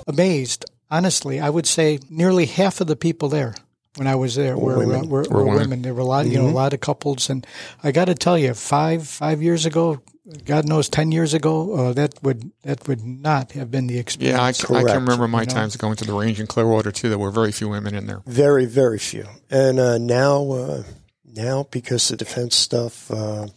[0.05, 0.65] amazed.
[0.89, 3.55] Honestly, I would say nearly half of the people there
[3.97, 5.05] when I was there were women.
[5.05, 5.59] Uh, were, were, were women.
[5.59, 5.81] women.
[5.81, 6.33] There were a lot, mm-hmm.
[6.33, 6.55] you know, a mm-hmm.
[6.55, 7.45] lot of couples, and
[7.83, 10.01] I got to tell you, five five years ago,
[10.45, 14.37] God knows, ten years ago, uh, that would that would not have been the experience.
[14.37, 17.09] Yeah, I, I can remember my you times going to the range in Clearwater too.
[17.09, 18.21] There were very few women in there.
[18.25, 19.25] Very, very few.
[19.49, 20.83] And uh, now, uh,
[21.25, 23.47] now because the defense stuff, uh,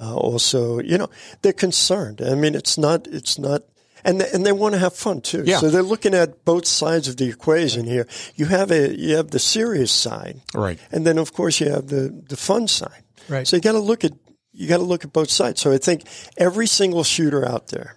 [0.00, 1.08] uh, also, you know,
[1.42, 2.20] they're concerned.
[2.20, 3.62] I mean, it's not it's not
[4.04, 5.42] and they, and they want to have fun too.
[5.46, 5.58] Yeah.
[5.58, 8.06] So they're looking at both sides of the equation here.
[8.34, 11.88] You have a you have the serious side, right, and then of course you have
[11.88, 13.46] the the fun side, right.
[13.46, 14.12] So you got to look at
[14.52, 15.60] you got to look at both sides.
[15.60, 16.04] So I think
[16.36, 17.96] every single shooter out there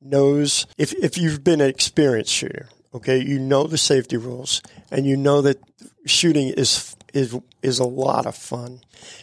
[0.00, 5.06] knows if if you've been an experienced shooter, okay, you know the safety rules, and
[5.06, 5.58] you know that
[6.06, 8.80] shooting is is is a lot of fun.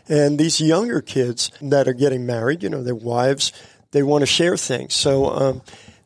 [0.08, 3.52] And these younger kids that are getting married, you know, their wives,
[3.92, 4.94] they want to share things.
[4.94, 5.62] So um,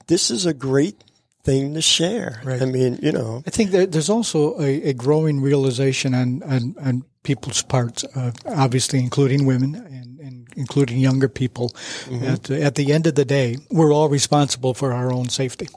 [0.08, 1.04] this is a great
[1.44, 2.42] thing to share.
[2.44, 2.62] Right.
[2.62, 3.44] I mean, you know.
[3.46, 9.00] I think there's also a, a growing realization on, on, on people's parts, uh, obviously
[9.00, 11.70] including women and, and including younger people,
[12.06, 12.54] mm-hmm.
[12.54, 15.68] uh, at the end of the day, we're all responsible for our own safety.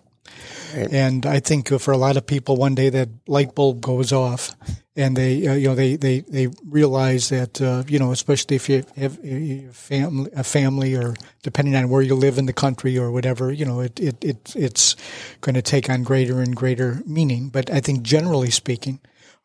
[0.74, 0.92] Right.
[0.92, 4.54] And I think for a lot of people, one day that light bulb goes off,
[4.98, 8.68] and they, uh, you know, they, they, they realize that, uh, you know, especially if
[8.68, 12.98] you have a family, a family, or depending on where you live in the country
[12.98, 14.96] or whatever, you know, it, it, it it's
[15.40, 17.48] going to take on greater and greater meaning.
[17.48, 18.98] But I think generally speaking,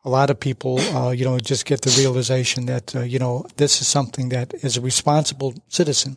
[0.04, 3.46] a lot of people, uh, you know, just get the realization that, uh, you know,
[3.56, 6.16] this is something that as a responsible citizen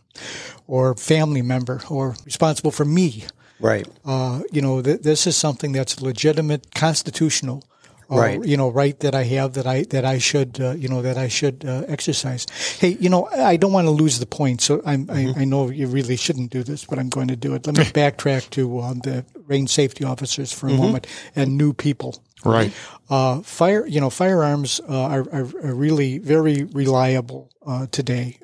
[0.66, 3.24] or family member or responsible for me,
[3.60, 3.88] Right.
[4.06, 7.64] Uh, you know, th- this is something that's legitimate, constitutional.
[8.10, 8.46] Uh, right.
[8.46, 11.18] You know, right that I have that I that I should uh, you know that
[11.18, 12.46] I should uh, exercise.
[12.80, 15.12] Hey, you know, I don't want to lose the point, so mm-hmm.
[15.12, 17.68] I, I know you really shouldn't do this, but I'm going to do it.
[17.68, 20.82] Let me backtrack to uh, the range safety officers for a mm-hmm.
[20.82, 22.24] moment and new people.
[22.46, 22.72] Right.
[23.10, 28.38] Uh, fire, you know, firearms uh, are, are, are, really very reliable uh, today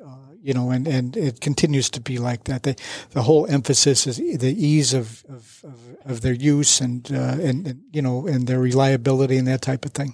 [0.44, 2.64] you know, and, and it continues to be like that.
[2.64, 2.76] The,
[3.12, 5.66] the whole emphasis is the ease of, of,
[6.06, 9.86] of, their use and, uh, and, and, you know, and their reliability and that type
[9.86, 10.14] of thing.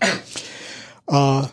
[1.07, 1.47] Uh,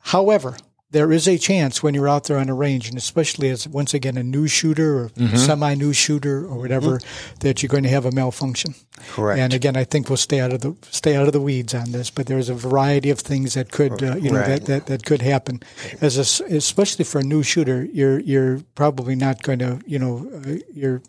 [0.00, 0.56] however,
[0.90, 3.92] there is a chance when you're out there on a range, and especially as once
[3.92, 5.36] again a new shooter or mm-hmm.
[5.36, 7.34] semi-new shooter or whatever, mm-hmm.
[7.40, 8.74] that you're going to have a malfunction.
[9.10, 9.38] Correct.
[9.38, 11.92] And again, I think we'll stay out of the stay out of the weeds on
[11.92, 14.48] this, but there's a variety of things that could uh, you know right.
[14.48, 15.60] that, that that could happen.
[16.00, 20.26] As a, especially for a new shooter, you're you're probably not going to you know
[20.34, 21.02] uh, you're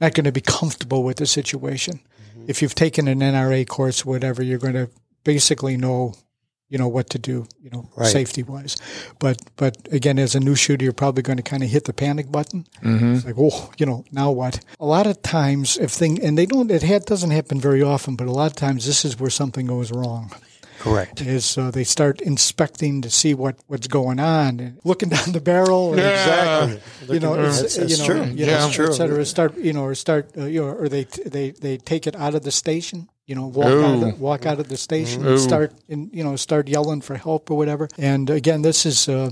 [0.00, 2.00] not going to be comfortable with the situation.
[2.00, 2.46] Mm-hmm.
[2.48, 4.90] If you've taken an NRA course, whatever, you're going to
[5.22, 6.14] basically know
[6.72, 8.10] you know what to do, you know, right.
[8.10, 8.76] safety wise.
[9.18, 11.92] But but again, as a new shooter, you're probably going to kind of hit the
[11.92, 12.66] panic button.
[12.82, 13.14] Mm-hmm.
[13.14, 14.64] It's like, oh, you know, now what?
[14.80, 18.26] A lot of times, if thing and they don't, it doesn't happen very often, but
[18.26, 20.32] a lot of times this is where something goes wrong.
[20.78, 21.20] Correct.
[21.20, 25.40] Is uh, they start inspecting to see what, what's going on, and looking down the
[25.40, 25.94] barrel.
[25.96, 26.64] Yeah.
[26.64, 27.14] Exactly.
[27.14, 28.24] You know, that's, that's you know, true.
[28.32, 29.24] You know, yeah, et cetera.
[29.24, 32.34] Start, you know, or start, uh, you know, or they they they take it out
[32.34, 35.30] of the station you know, walk out, of the, walk out of the station Ooh.
[35.30, 37.88] and start, and you know, start yelling for help or whatever.
[37.96, 39.30] And again, this is uh,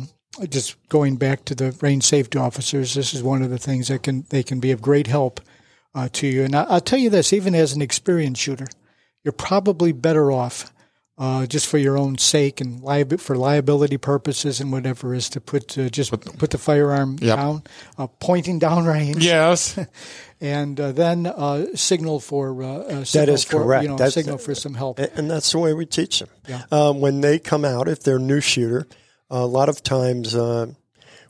[0.48, 2.94] just going back to the range safety officers.
[2.94, 5.40] This is one of the things that can they can be of great help
[5.94, 6.44] uh, to you.
[6.44, 8.66] And I, will tell you this, even as an experienced shooter,
[9.24, 10.72] you're probably better off
[11.20, 15.40] uh, just for your own sake and liab- for liability purposes and whatever, is to
[15.40, 17.36] put uh, just put the firearm Yep.
[17.36, 17.62] down,
[17.98, 19.78] uh, pointing down range, Yes.
[20.40, 23.82] and uh, then uh, signal for uh, uh, signal is for, correct.
[23.82, 24.98] You know, That's- signal for some help.
[24.98, 26.28] And, and that's the way we teach them.
[26.48, 26.62] Yeah.
[26.72, 28.88] Um, when they come out, if they're a new shooter,
[29.28, 30.66] a lot of times uh,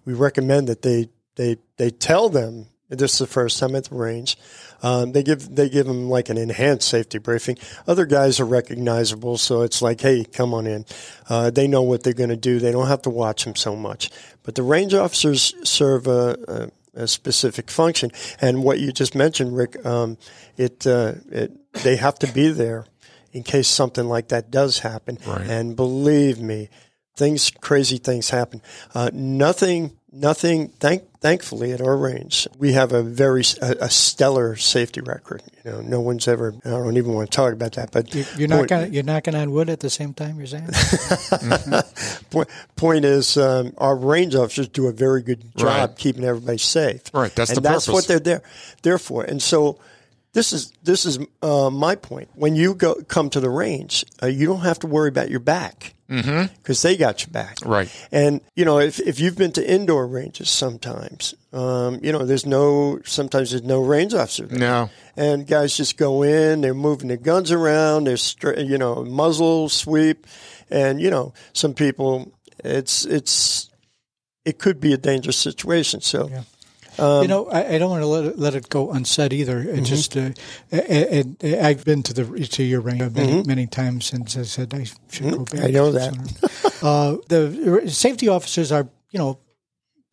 [0.07, 2.67] we recommend that they, they, they tell them
[2.99, 4.37] this is the first time at the range.
[4.83, 7.59] Um, they give they give them like an enhanced safety briefing.
[7.87, 10.85] Other guys are recognizable, so it's like, hey, come on in.
[11.29, 12.59] Uh, they know what they're going to do.
[12.59, 14.11] They don't have to watch them so much.
[14.43, 19.57] But the range officers serve a, a, a specific function, and what you just mentioned,
[19.57, 20.17] Rick, um,
[20.57, 22.87] it, uh, it they have to be there
[23.33, 25.19] in case something like that does happen.
[25.27, 25.47] Right.
[25.47, 26.69] And believe me,
[27.17, 28.63] things crazy things happen.
[28.95, 30.69] Uh, nothing, nothing.
[30.81, 35.43] Thank, thankfully, at our range, we have a very a, a stellar safety record.
[35.65, 36.55] You know, no one's ever.
[36.65, 37.91] I don't even want to talk about that.
[37.93, 40.39] But You- You're not point- gonna you're knocking on wood at the same time.
[40.39, 40.69] You're saying
[42.31, 45.97] point, point is, um, our range officers do a very good job Right.
[45.99, 47.03] keeping everybody safe.
[47.13, 47.93] Right, that's and the that's purpose.
[47.95, 48.43] what they're there,
[48.83, 49.25] there for.
[49.25, 49.79] And so,
[50.33, 52.29] this is this is uh, my point.
[52.35, 55.41] When you go come to the range, uh, you don't have to worry about your
[55.41, 57.59] back because they got your back.
[57.65, 57.89] Right.
[58.11, 62.45] And you know, if if you've been to indoor ranges, sometimes, um, you know, there's
[62.47, 64.47] no sometimes there's no range officer.
[64.47, 64.91] There No.
[65.17, 66.63] and guys just go in.
[66.63, 68.05] They're moving their guns around.
[68.09, 70.27] They're stra- you know muzzle sweep,
[70.71, 72.33] and you know some people.
[72.65, 73.71] It's it's
[74.45, 76.01] it could be a dangerous situation.
[76.01, 76.29] So
[77.23, 79.65] you know, I, I don't want to let it, let it go unsaid either.
[79.65, 79.85] Mm-hmm.
[79.85, 80.31] Just, uh,
[80.71, 84.75] and, and I've been to the to your range many many times since I said
[84.75, 85.55] I should go back.
[85.55, 85.67] Mm-hmm.
[85.67, 86.79] I know that.
[86.83, 89.39] uh, the safety officers are, you know,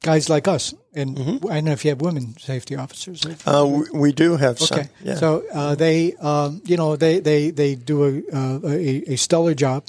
[0.01, 1.17] guys like us, and
[1.49, 3.21] I don't know if you have women safety officers.
[3.21, 3.49] Mm-hmm.
[3.49, 4.79] uh, we, we do have some.
[4.79, 5.15] Okay, Yeah.
[5.15, 9.53] so uh, they, um, you know, they they they do a uh, a, a stellar
[9.53, 9.83] job,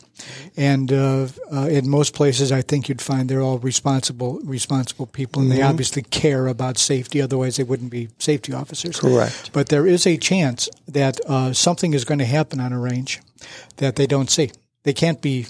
[0.56, 5.42] and uh, uh, in most places, I think you'd find they're all responsible responsible people,
[5.42, 5.70] and they Mm-hmm.
[5.70, 7.20] obviously care about safety.
[7.22, 9.00] Otherwise, they wouldn't be safety officers.
[9.00, 9.50] Correct.
[9.52, 13.20] But there is a chance that uh, something is going to happen on a range
[13.76, 14.50] that they don't see.
[14.84, 15.46] They can't be.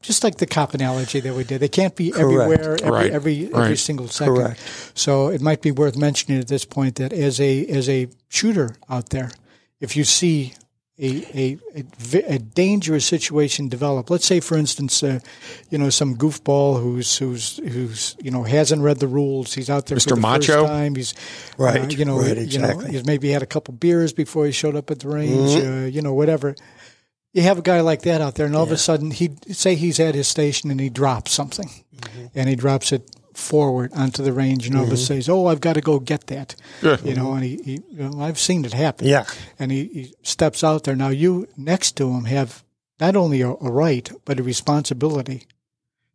[0.00, 3.10] Just like the cop analogy that we did, they can't be everywhere every Right.
[3.10, 3.78] every, every Right.
[3.78, 4.36] single second.
[4.36, 4.60] Correct.
[4.94, 8.76] So it might be worth mentioning at this point that as a as a shooter
[8.88, 9.30] out there,
[9.80, 10.54] if you see
[11.00, 11.82] a a,
[12.14, 15.18] a, a dangerous situation develop, let's say for instance, uh,
[15.70, 19.86] you know, some goofball who's who's who's you know hasn't read the rules, he's out
[19.86, 20.10] there Mr.
[20.10, 20.52] for the Macho?
[20.62, 21.14] first time, he's
[21.56, 22.84] Right, uh, you know, right, you know, exactly.
[22.84, 22.92] Mm-hmm.
[22.94, 26.02] he's maybe had a couple beers before he showed up at the range, uh, you
[26.02, 26.54] know, whatever.
[27.38, 29.74] You have a guy like that out there, and all of a sudden he say
[29.76, 32.26] he's at his station and he drops something, Mm-hmm.
[32.38, 33.02] and he drops it
[33.34, 35.98] forward onto the range, and all of a sudden says, "Oh, I've got to go
[36.00, 39.06] get that," you know, and he, he you know, I've seen it happen.
[39.06, 39.24] Yeah.
[39.58, 40.94] and he, he steps out there.
[40.96, 42.62] Now you next to him have
[43.00, 45.46] not only a, a right but a responsibility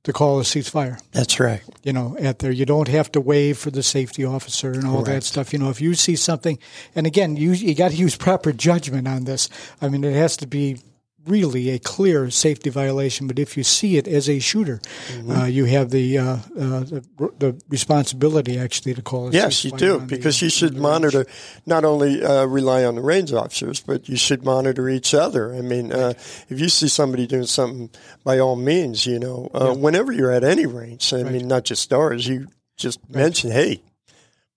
[0.04, 1.62] to call a ceasefire That's right.
[1.84, 2.52] you know, at there.
[2.52, 5.54] You don't have to wave for the safety officer and all that stuff.
[5.54, 6.60] You know, if you see something,
[6.96, 9.50] and again, you you got to use proper judgment on this.
[9.82, 10.78] I mean, it has to be
[11.26, 13.28] really a clear safety violation.
[13.28, 15.32] But if you see it as a shooter, Mm-hmm.
[15.32, 17.04] uh, you have the, uh, uh, the
[17.40, 19.28] the responsibility actually to call.
[19.28, 21.26] A Yes, you do because the, you should monitor,
[21.66, 25.54] not only uh, rely on the range officers, but you should monitor each other.
[25.54, 26.14] I mean, uh,
[26.50, 27.90] if you see somebody doing something,
[28.24, 31.92] by all means, you know, uh, whenever you're at any range, I mean, not just
[31.94, 33.82] ours, you just mention, hey,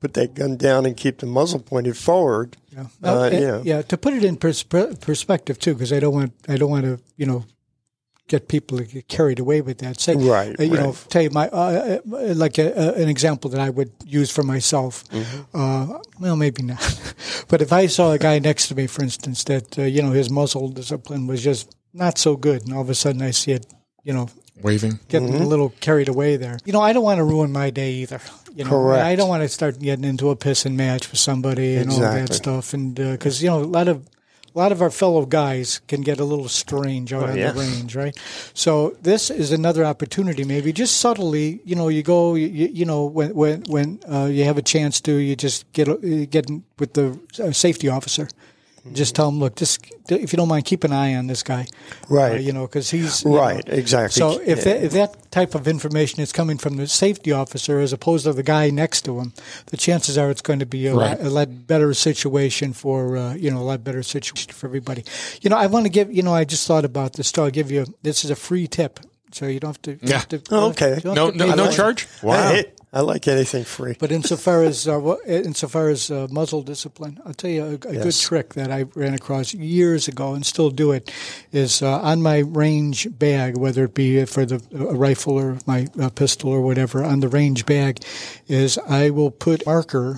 [0.01, 2.57] put that gun down and keep the muzzle pointed forward.
[2.71, 2.87] Yeah.
[3.03, 3.63] Uh, uh, yeah.
[3.65, 3.83] yeah.
[3.83, 6.99] To put it in pers- perspective too, because I don't want I don't want to
[7.17, 7.45] you know
[8.29, 10.01] get people to get carried away with that.
[10.01, 13.51] Say, Right, uh, you know, tell you my uh, uh, like a, uh, an example
[13.51, 15.05] that I would use for myself.
[15.09, 15.43] Mm-hmm.
[15.55, 16.81] Uh, well, maybe not,
[17.49, 20.11] but if I saw a guy next to me, for instance, that uh, you know
[20.11, 23.53] his muzzle discipline was just not so good, and all of a sudden I see
[23.53, 23.67] it,
[24.03, 24.29] you know,
[24.62, 24.99] Waving.
[25.09, 25.42] getting Mm-hmm.
[25.42, 26.59] a little carried away there.
[26.64, 28.21] You know, I don't want to ruin my day either.
[28.55, 29.05] You know, Correct.
[29.05, 32.33] I don't want to start getting into a pissing match with somebody and all that
[32.33, 32.73] stuff.
[32.73, 34.07] And because you know, a lot of
[34.55, 37.53] a lot of our fellow guys can get a little strange out on Oh, yeah.
[37.53, 38.16] the range, right?
[38.55, 41.61] So this is another opportunity, maybe just subtly.
[41.66, 45.03] You know, you go, you, you know, when when when uh, you have a chance
[45.03, 45.97] to, you just get uh,
[46.31, 48.27] get in with the uh, safety officer.
[48.92, 51.66] Just tell him, look, just if you don't mind, keep an eye on this guy,
[52.09, 52.33] Right.
[52.33, 54.18] Uh, you know, because he's Right, know, exactly.
[54.20, 57.92] so if that, if that type of information is coming from the safety officer as
[57.92, 59.33] opposed to the guy next to him,
[59.67, 61.19] the chances are it's going to be a, Right.
[61.19, 65.04] lot, a lot better situation for uh, you know a lot better situation for everybody.
[65.42, 67.29] You know, I want to give you know I just thought about this.
[67.29, 69.00] So I'll give you this is a free tip,
[69.33, 69.92] so you don't have to.
[69.92, 70.19] you Yeah.
[70.19, 71.00] have to- Oh, okay.
[71.04, 72.06] No, have to no, pay no charge.
[72.23, 72.52] Wow.
[72.52, 73.94] Hey, I like anything free.
[73.99, 78.15] But insofar as uh, insofar as uh, muzzle discipline, I'll tell you a, a good
[78.15, 81.13] trick that I ran across years ago and still do it
[81.53, 85.88] is uh, on my range bag, whether it be for the a rifle or my
[86.01, 88.03] uh, pistol or whatever, on the range bag,
[88.49, 90.17] is I will put marker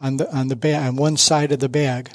[0.00, 2.12] on the on the bag on one side of the bag,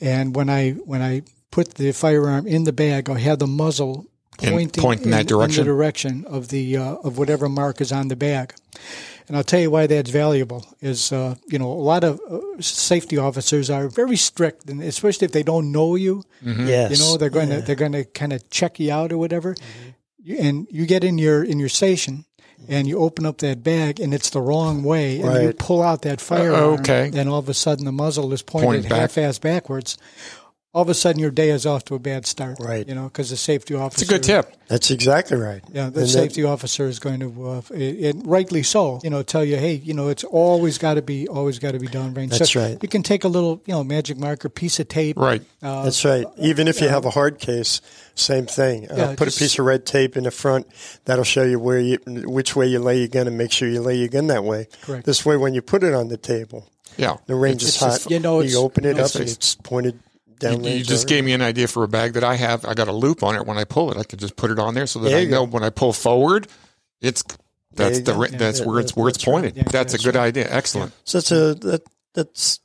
[0.00, 4.04] and when I when I put the firearm in the bag, I have the muzzle
[4.40, 5.60] In- pointing point in that direction?
[5.60, 8.54] In the direction of the uh, of whatever mark is on the bag.
[9.28, 12.40] And I'll tell you why that's valuable is, uh, you know, a lot of uh,
[12.60, 16.90] safety officers are very strict, and especially if they don't know you, Yes.
[16.90, 19.54] you know, they're going to they're going to kind of check you out or whatever.
[20.22, 22.24] You, and you get in your in your station,
[22.68, 26.02] and you open up that bag, and it's the wrong way, and you pull out
[26.02, 27.10] that firearm, okay.
[27.14, 28.98] and all of a sudden the muzzle is pointed Pointed back.
[29.00, 29.98] half-ass backwards.
[30.74, 32.56] All of a sudden, your day is off to a bad start.
[32.58, 32.88] Right.
[32.88, 34.04] You know, because the safety officer.
[34.04, 34.54] It's a good tip.
[34.68, 35.62] That's exactly right.
[35.70, 39.10] Yeah, the And that- safety officer is going to, uh, it, it- rightly so, you
[39.10, 41.88] know, tell you, hey, you know, it's always got to be, always got to be
[41.88, 42.38] down range.
[42.38, 42.78] That's so right.
[42.80, 45.18] You can take a little, you know, magic marker, piece of tape.
[45.18, 45.42] Right.
[45.62, 46.24] Uh, That's right.
[46.38, 47.82] Even if you have a hard case,
[48.14, 48.90] same thing.
[48.90, 50.66] Uh, Yeah, put just- a piece of red tape in the front.
[51.04, 53.82] That'll show you where you, which way you lay your gun, and make sure you
[53.82, 54.68] lay your gun that way.
[54.80, 55.04] Correct.
[55.04, 56.66] This way, when you put it on the table,
[56.96, 57.18] Yeah.
[57.26, 58.10] the range It's is just- hot.
[58.10, 60.02] you know, it's- open it you know, up, and it's- it's pointed down.
[60.42, 62.64] You, you just gave me an idea for a bag that I have.
[62.64, 63.46] I got a loop on it.
[63.46, 65.24] When I pull it, I can just put it on there so that There I
[65.24, 65.52] know go.
[65.52, 66.48] when I pull forward,
[67.00, 67.22] it's
[67.74, 69.32] that's the Yeah, that's yeah, where it's where it's that's right.
[69.34, 69.56] pointed.
[69.56, 70.26] Yeah, that's a good right.
[70.26, 70.46] idea.
[70.50, 70.92] Excellent.
[71.04, 71.82] So that's a that
[72.14, 72.60] that's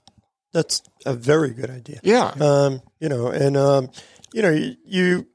[0.53, 1.99] that's a very good idea.
[2.03, 2.34] Yeah.
[2.39, 3.89] Um, you know, and um,
[4.34, 5.28] you know, you, you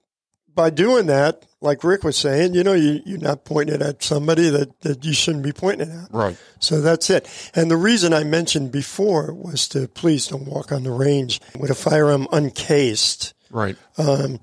[0.54, 4.02] by doing that, like Rick was saying, you know, you, you're not pointing it at
[4.02, 6.12] somebody that, that you shouldn't be pointing it at.
[6.12, 6.36] Right.
[6.58, 7.28] So that's it.
[7.54, 11.70] And the reason I mentioned before was to please don't walk on the range with
[11.70, 13.34] a firearm uncased.
[13.50, 13.76] Right.
[13.96, 14.40] Um,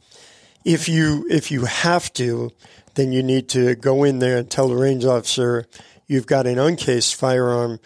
[0.65, 2.51] if you if you have to,
[2.95, 5.65] then you need to go in there and tell the range officer
[6.07, 7.79] you've got an uncased firearm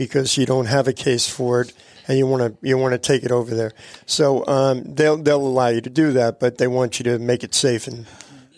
[0.00, 1.72] because you don't have a case for it
[2.08, 3.72] and you want to you want to take it over there.
[4.06, 7.44] So um, they'll they'll allow you to do that, but they want you to make
[7.44, 8.06] it safe and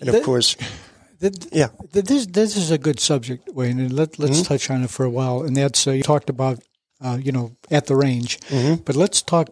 [0.01, 0.57] and of The- course,
[1.20, 1.68] Th- yeah.
[1.93, 4.53] th- This this is a good subject, Wayne, and let, let's Mm-hmm.
[4.55, 5.43] touch on it for a while.
[5.47, 6.59] And that's uh, you talked about,
[7.01, 8.82] uh, you know, at the range, Mm-hmm.
[8.84, 9.49] but let's talk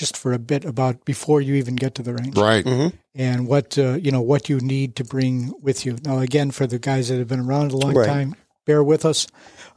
[0.00, 2.36] just for a bit about before you even get to the range.
[2.38, 2.64] Right.
[2.64, 2.96] Mm-hmm.
[3.14, 5.96] and what uh, you know what you need to bring with you.
[6.04, 8.06] Now, again, for the guys that have been around a long Right.
[8.06, 8.34] time,
[8.66, 9.26] bear with us.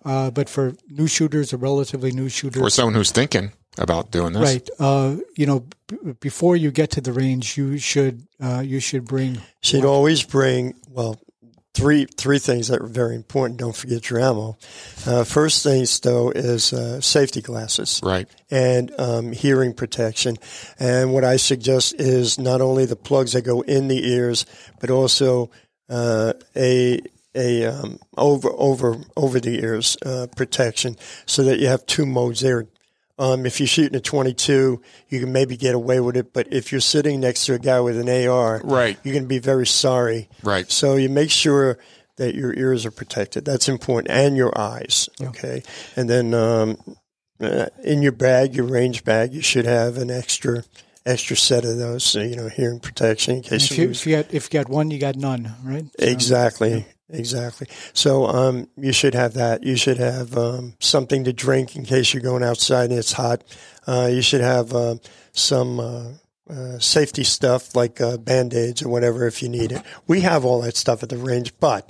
[0.03, 4.33] Uh, but for new shooters, or relatively new shooters, Or someone who's thinking about doing
[4.33, 4.41] this.
[4.41, 4.69] right?
[4.79, 9.05] Uh, you know, b- before you get to the range, you should uh, you should
[9.05, 11.19] bring Should always bring well
[11.73, 13.59] three three things that are very important.
[13.59, 14.57] Don't forget your ammo.
[15.05, 18.27] Uh, first things though is uh, safety glasses Right.
[18.49, 20.35] and um, hearing protection.
[20.79, 24.45] And what I suggest is not only the plugs that go in the ears,
[24.81, 25.49] but also
[25.89, 26.99] uh, a
[27.35, 32.41] a um, over over over the ears uh, protection, so that you have two modes
[32.41, 32.67] there.
[33.19, 36.71] Um, if you're shooting a 22, you can maybe get away with it, but if
[36.71, 38.97] you're sitting next to a guy with an AR, Right.
[39.03, 40.27] you're going to be very sorry.
[40.41, 40.71] Right.
[40.71, 41.77] So you make sure
[42.17, 43.45] that your ears are protected.
[43.45, 45.07] That's important, and your eyes.
[45.21, 45.61] Okay,
[45.95, 46.77] and then um,
[47.39, 50.63] uh, in your bag, your range bag, you should have an extra
[51.05, 52.03] extra set of those.
[52.03, 54.59] So, you know, hearing protection in case if you you, if you got if you
[54.59, 55.85] got one, you got none, right?
[55.99, 56.85] So- Exactly.
[57.11, 57.67] Exactly.
[57.93, 59.63] So um, you should have that.
[59.63, 63.43] You should have um, something to drink in case you're going outside and it's hot.
[63.87, 64.99] Uh, you should have um
[65.33, 66.05] some uh,
[66.49, 69.81] uh, safety stuff like uh, band aids or whatever if you need it.
[70.07, 71.89] We have all that stuff at the range, but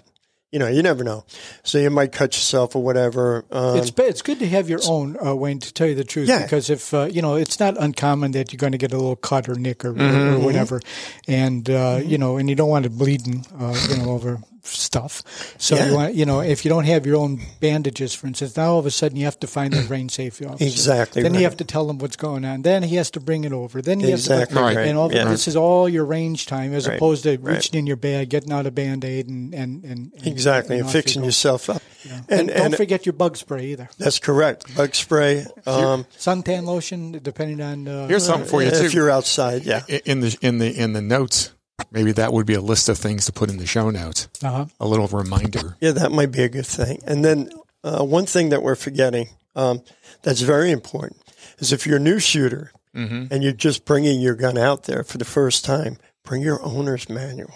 [0.51, 1.25] you know you never know.
[1.63, 3.45] So you might cut yourself or whatever.
[3.51, 5.59] Um, It's it's good to have your own, uh, Wayne.
[5.59, 6.43] To tell you the truth, Yeah.
[6.43, 9.15] because if uh, you know, it's not uncommon that you're going to get a little
[9.15, 10.81] cut or nick or, Mm-hmm, or whatever,
[11.27, 15.23] and uh, you know, and you don't want it bleeding, uh, you know, over stuff.
[15.57, 15.87] So Yeah.
[15.89, 18.79] you want, you know, if you don't have your own bandages, for instance, now all
[18.79, 20.63] of a sudden you have to find the range safety officer.
[20.65, 21.39] Exactly Then right.
[21.39, 22.61] you have to tell them what's going on.
[22.61, 23.81] Then he has to bring it over.
[23.81, 24.87] Then he Exactly has to, right.
[24.87, 25.25] and all Yeah.
[25.25, 26.97] this is all your range time, as Right.
[26.97, 27.55] opposed to Right.
[27.55, 30.85] reaching in your bag, getting out a band aid, and and and, and exactly and
[30.87, 31.25] off you fixing go.
[31.27, 31.81] yourself up.
[32.03, 33.89] And, And, don't and forget your bug spray either.
[33.99, 34.75] that's correct.
[34.75, 35.45] Bug spray.
[35.67, 37.87] Um, suntan lotion, depending on.
[37.87, 38.97] Uh, Here's something for you if too.
[38.97, 39.81] you're outside, yeah.
[40.05, 41.51] In the in the in the notes,
[41.91, 44.27] maybe that would be a list of things to put in the show notes.
[44.43, 44.65] uh-huh.
[44.79, 45.77] A little reminder.
[45.81, 46.99] Yeah, that might be a good thing.
[47.05, 47.49] And then
[47.83, 49.81] uh, one thing that we're forgetting um,
[50.23, 51.21] that's very important
[51.59, 55.17] is if you're a new shooter and you're just bringing your gun out there for
[55.17, 57.53] the first time, bring your owner's manual.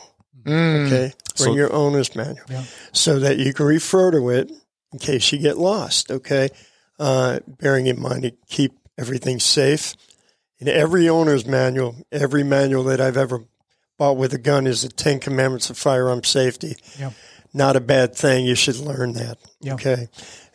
[0.47, 2.45] Okay, bring So- your owner's manual
[2.93, 4.51] so that you can refer to it
[4.93, 6.09] in case you get lost.
[6.11, 6.49] Okay,
[6.99, 9.95] uh, bearing in mind to keep everything safe.
[10.59, 13.43] In every owner's manual, every manual that I've ever
[13.97, 16.75] bought with a gun is the Ten Commandments of Firearm Safety.
[16.99, 17.11] Yeah.
[17.53, 18.45] not a bad thing.
[18.45, 19.37] You should learn that.
[19.61, 19.75] Yeah.
[19.75, 20.09] Okay.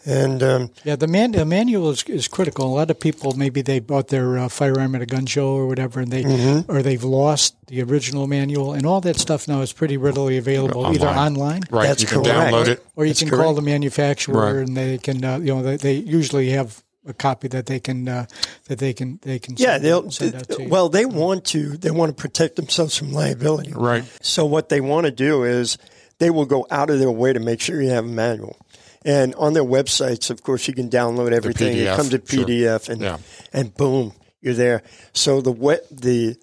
[0.06, 2.66] And um, Yeah, the, man, the manual is, is critical.
[2.66, 5.66] A lot of people maybe they bought their uh, firearm at a gun show or
[5.66, 6.70] whatever, and they Mm-hmm.
[6.70, 10.86] or they've lost the original manual, and all that stuff now is pretty readily available
[10.86, 11.86] either online Right.
[11.86, 12.84] That's you can download it.
[12.96, 13.42] or you That's can correct.
[13.44, 14.66] call the manufacturer, Right.
[14.68, 18.08] and they can uh, you know they, they usually have a copy that they can
[18.08, 18.26] uh,
[18.66, 20.68] that they can they can yeah, send, they'll send out to you.
[20.68, 23.72] well, they want to they want to protect themselves from liability.
[23.74, 24.04] Right.
[24.20, 25.78] So what they want to do is
[26.18, 28.56] they will go out of their way to make sure you have a manual.
[29.02, 31.74] And on their websites, of course, you can download everything.
[31.74, 32.44] It PDF, comes to sure.
[32.44, 33.18] PDF, and Yeah.
[33.52, 34.82] and boom, you're there.
[35.14, 36.36] So the wet the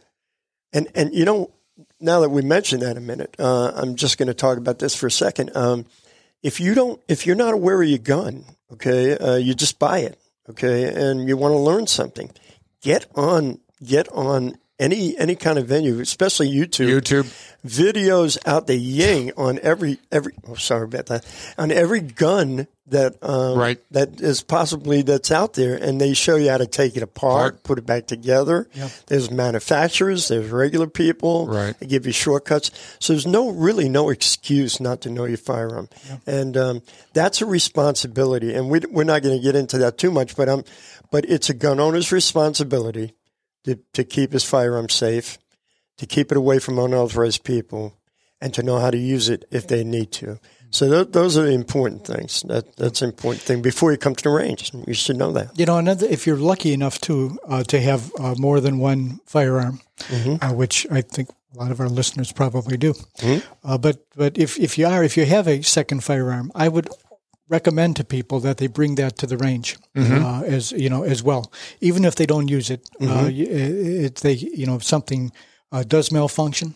[0.74, 1.52] and and you know
[2.00, 4.96] now that we mentioned that a minute, uh, I'm just going to talk about this
[4.96, 5.56] for a second.
[5.56, 5.86] Um,
[6.44, 10.00] if you don't, if you're not aware of your gun, okay, uh, you just buy
[10.00, 10.20] it,
[10.50, 12.32] okay, and you want to learn something,
[12.82, 17.24] get on get on any any kind of venue, especially YouTube YouTube.
[17.66, 21.26] videos out the ying on every every oh sorry about that
[21.58, 23.80] on every gun that um, Right.
[23.92, 27.56] that is possibly that's out there and they show you how to take it apart
[27.56, 27.64] Apart.
[27.64, 28.68] put it back together
[29.08, 31.78] there's manufacturers there's regular people Right.
[31.80, 35.90] they give you shortcuts so there's no really no excuse not to know your firearm
[36.26, 36.82] and um,
[37.14, 40.48] that's a responsibility and we, we're not going to get into that too much but
[40.48, 40.64] um
[41.12, 43.14] but it's a gun owner's responsibility
[43.68, 45.38] to, to keep his firearm safe
[45.98, 47.98] to keep it away from unauthorized people
[48.40, 50.40] and to know how to use it if they need to.
[50.70, 52.44] So th- those are the important things.
[52.44, 54.72] That that's an important thing before you come to the range.
[54.86, 55.58] You should know that.
[55.58, 59.20] You know, another if you're lucky enough to uh, to have uh, more than one
[59.26, 59.80] firearm,
[60.42, 62.94] uh, which I think a lot of our listeners probably do.
[63.64, 66.90] Uh, but but if if you are if you have a second firearm, I would
[67.50, 71.24] recommend to people that they bring that to the range uh, as you know as
[71.24, 72.82] well, even if they don't use it.
[73.02, 73.48] Uh, y-
[74.06, 75.32] it they you know if something
[75.72, 76.74] uh, does malfunction.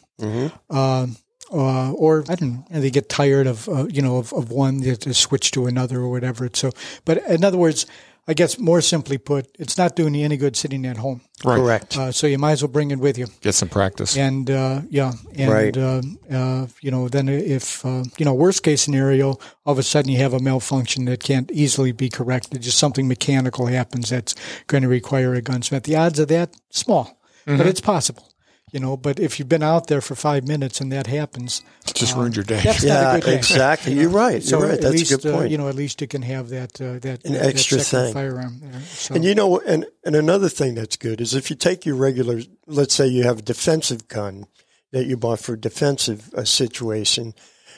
[0.70, 1.16] Um,
[1.54, 4.80] uh, or I don't know, they get tired of uh, you know of, of one
[4.82, 6.50] they to switch to another or whatever.
[6.54, 6.72] So,
[7.06, 7.86] but in other words,
[8.28, 11.22] I guess more simply put, it's not doing you any good sitting at home.
[11.44, 11.58] Right.
[11.58, 11.98] Correct.
[11.98, 13.28] Uh, so you might as well bring it with you.
[13.42, 14.16] Get some practice.
[14.16, 15.76] And uh, yeah, and Right.
[15.76, 16.02] uh,
[16.32, 20.12] uh, you know, then if uh, you know, worst case scenario, all of a sudden
[20.12, 22.62] you have a malfunction that can't easily be corrected.
[22.62, 24.36] Just something mechanical happens that's
[24.68, 25.84] going to require a gunsmith.
[25.84, 28.31] The odds of that small, but it's possible.
[28.72, 31.92] You know, but if you've been out there for five minutes and that happens, it's
[31.92, 32.62] Just ruined your day.
[32.64, 33.38] that's not yeah, a good thing.
[33.38, 33.94] exactly.
[33.94, 34.42] You're right.
[34.42, 34.76] So You're right.
[34.76, 36.94] at That's least a good uh, you know, at least you can have that uh,
[37.00, 38.14] that An that extra thing.
[38.14, 38.80] firearm there.
[38.82, 41.96] So, And you know, and, and another thing that's good is if you take your
[41.96, 44.46] regular, let's say you have a defensive gun
[44.92, 47.34] that you bought for a defensive uh, situation,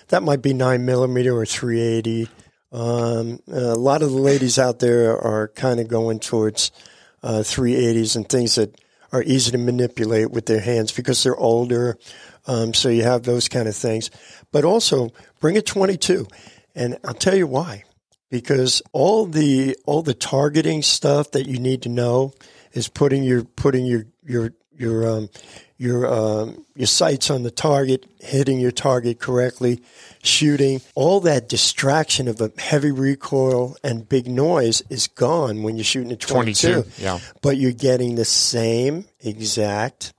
[0.10, 2.30] that might be nine millimeter or 380.
[2.72, 6.72] Um, a lot of the ladies out there are kind of going towards
[7.24, 8.80] uh, 380s and things that
[9.14, 11.98] are easy to manipulate with their hands because they're older.
[12.48, 14.10] Um, so you have those kind of things.
[14.52, 16.28] But also bring a 22.
[16.76, 17.84] And I'll tell you why
[18.34, 22.34] because all the all the targeting stuff that you need to know
[22.72, 25.30] is putting your putting your your your um,
[25.78, 29.82] your um, your sights on the target, hitting your target correctly,
[30.24, 30.82] shooting.
[30.96, 36.12] All that distraction of a heavy recoil and big noise is gone when you're shooting
[36.12, 36.74] a 22.
[36.84, 37.20] 22, yeah.
[37.42, 40.14] But you're getting the same exact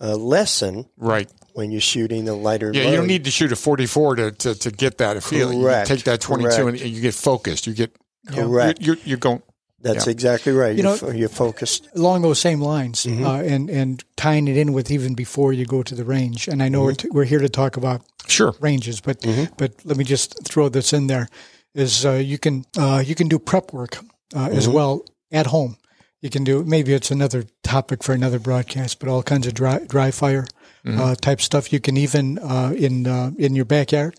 [0.00, 1.30] uh, lesson Right.
[1.54, 2.70] when you're shooting the lighter.
[2.74, 5.62] Yeah, you don't need to shoot a 44 to, to, to get that feeling.
[5.62, 5.88] Correct.
[5.88, 6.82] You take that 22 and, Correct.
[6.82, 7.66] and you get focused.
[7.66, 7.96] You get
[8.28, 8.80] Correct.
[8.82, 9.42] You're, you're, you're going.
[9.82, 10.12] That's Yeah.
[10.12, 10.74] exactly right.
[10.76, 11.88] You know- are you're focused.
[11.94, 13.26] along those same lines, Mm-hmm.
[13.26, 16.48] uh, and and tying it in with even before you go to the range.
[16.48, 17.08] And I know we're, Mm-hmm.
[17.08, 18.54] t- we're here to talk about Sure.
[18.60, 19.24] ranges, but
[19.58, 21.28] but let me just throw this in there:
[21.74, 23.98] is uh, you can uh, you can do prep work
[24.34, 24.72] uh, as Mm-hmm.
[24.76, 25.76] well at home.
[26.22, 29.80] You can do maybe it's another topic for another broadcast, but all kinds of dry
[29.86, 30.46] dry fire
[30.86, 31.00] Mm-hmm.
[31.00, 31.72] uh, type stuff.
[31.72, 34.14] You can even uh, in uh, in your backyard.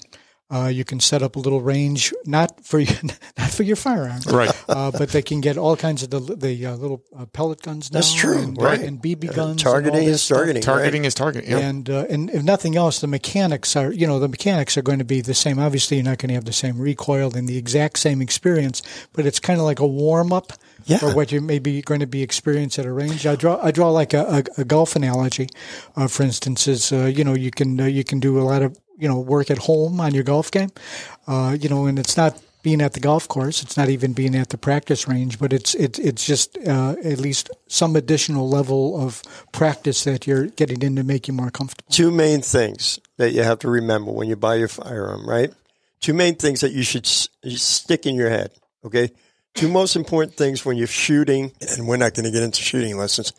[0.50, 2.94] Uh, you can set up a little range, not for you,
[3.38, 4.50] not for your firearm, Right.
[4.70, 7.92] uh, but they can get all kinds of the the uh, little uh, pellet guns
[7.92, 7.98] now.
[8.00, 8.80] That's true, and, right.
[8.80, 9.50] And BB Uh, guns.
[9.52, 10.38] and targeting all that is stuff.
[10.38, 10.62] targeting.
[10.62, 11.52] Targeting is targeting.
[11.52, 11.58] Yeah.
[11.60, 15.00] And uh, and if nothing else, the mechanics are you know the mechanics are going
[15.00, 15.60] to be the same.
[15.60, 18.82] Obviously, you're not going to have the same recoil and the exact same experience,
[19.12, 20.54] but it's kind of like a warm up
[20.88, 20.98] Yeah.
[21.00, 23.26] for what you maybe going to be experienced at a range.
[23.28, 25.50] I draw I draw like a, a, a golf analogy,
[25.96, 28.62] uh, for instance, is uh, you know you can uh, you can do a lot
[28.62, 30.70] of you know work at home on your golf game,
[31.28, 33.64] uh, you know, and it's not being at the golf course.
[33.64, 37.20] It's not even being at the practice range, but it's it's it's just uh, at
[37.20, 39.22] least some additional level of
[39.52, 41.92] practice that you're getting in to make you more comfortable.
[41.92, 45.54] Two main things that you have to remember when you buy your firearm, right?
[46.02, 48.52] Two main things that you should s- stick in your head,
[48.84, 49.12] okay?
[49.58, 52.96] Two most important things when you're shooting, and we're not going to get into shooting
[52.96, 53.34] lessons,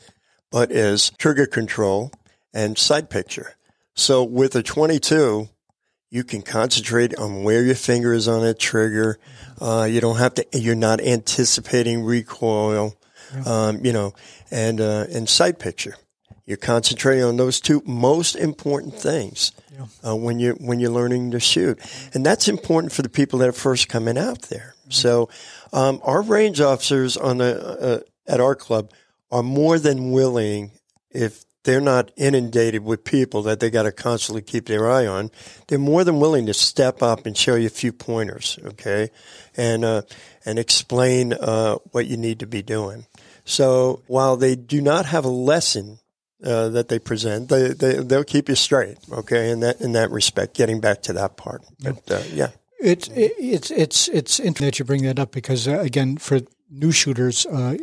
[0.50, 2.10] but is trigger control
[2.52, 3.54] and sight picture.
[3.94, 5.48] So with a 22,
[6.10, 9.20] you can concentrate on where your finger is on a trigger.
[9.60, 10.46] Uh, you don't have to.
[10.52, 12.94] You're not anticipating recoil.
[13.46, 14.12] Um, you know,
[14.50, 15.94] and uh, and sight picture.
[16.46, 19.52] You're concentrating on those two most important things
[20.06, 21.78] uh, when you when you're learning to shoot,
[22.14, 24.74] and that's important for the people that are first coming out there.
[24.88, 25.28] So,
[25.72, 28.92] um, our range officers on the uh, at our club
[29.30, 30.72] are more than willing
[31.10, 35.30] if they're not inundated with people that they got to constantly keep their eye on.
[35.66, 39.10] They're more than willing to step up and show you a few pointers, okay,
[39.56, 40.02] and uh,
[40.44, 43.06] and explain uh, what you need to be doing.
[43.44, 45.98] So while they do not have a lesson
[46.44, 50.10] uh, that they present, they, they they'll keep you straight, okay, in that in that
[50.10, 50.54] respect.
[50.54, 52.48] Getting back to that part, but uh, yeah.
[52.80, 56.92] It's it's it's it's interesting that you bring that up because uh, again, for new
[56.92, 57.76] shooters, uh,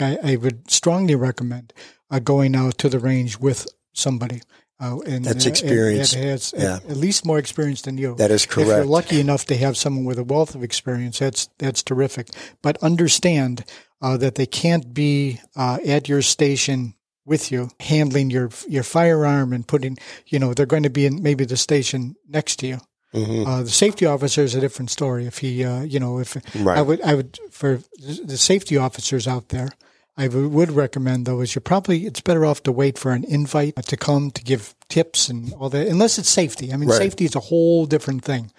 [0.00, 1.72] I, I, would strongly recommend
[2.10, 4.42] uh, going out to the range with somebody.
[4.78, 6.12] Uh, and that's experience.
[6.12, 6.76] That has yeah.
[6.76, 8.16] at, at, least more experience than you.
[8.16, 8.68] That is correct.
[8.68, 12.28] If you're lucky enough to have someone with a wealth of experience, that's that's terrific.
[12.62, 13.64] But understand
[14.00, 16.94] uh, that they can't be uh, at your station
[17.24, 21.22] with you, handling your your firearm and putting, you know, they're going to be in
[21.22, 22.78] maybe the station next to you.
[23.14, 23.46] Mm-hmm.
[23.46, 25.26] Uh, the safety officer is a different story.
[25.26, 26.78] If he, uh, you know, if right.
[26.78, 29.68] I would, I would for the safety officers out there,
[30.16, 33.76] I would recommend though is you're probably it's better off to wait for an invite
[33.76, 36.72] to come to give tips and all that, unless it's safety.
[36.72, 36.98] I mean, right.
[36.98, 38.50] safety is a whole different thing.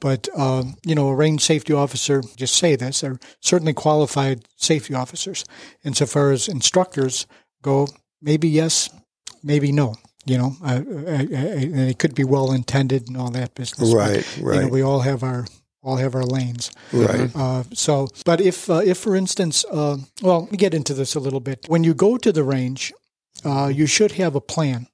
[0.00, 4.94] But um, you know, a range safety officer, just say this, they're certainly qualified safety
[4.94, 5.44] officers.
[5.84, 7.26] Insofar as instructors
[7.62, 7.88] go,
[8.22, 8.90] maybe yes,
[9.42, 9.96] maybe no.
[10.26, 13.92] You know, uh, uh, uh, it could be well intended and all that business.
[13.92, 14.54] Right, but, right.
[14.56, 15.46] You know, we all have our
[15.82, 16.70] all have our lanes.
[16.92, 17.30] Right.
[17.34, 21.14] Uh, so, but if uh, if for instance, uh, well, let me get into this
[21.14, 21.64] a little bit.
[21.68, 22.92] When you go to the range,
[23.44, 24.88] uh, you should have a plan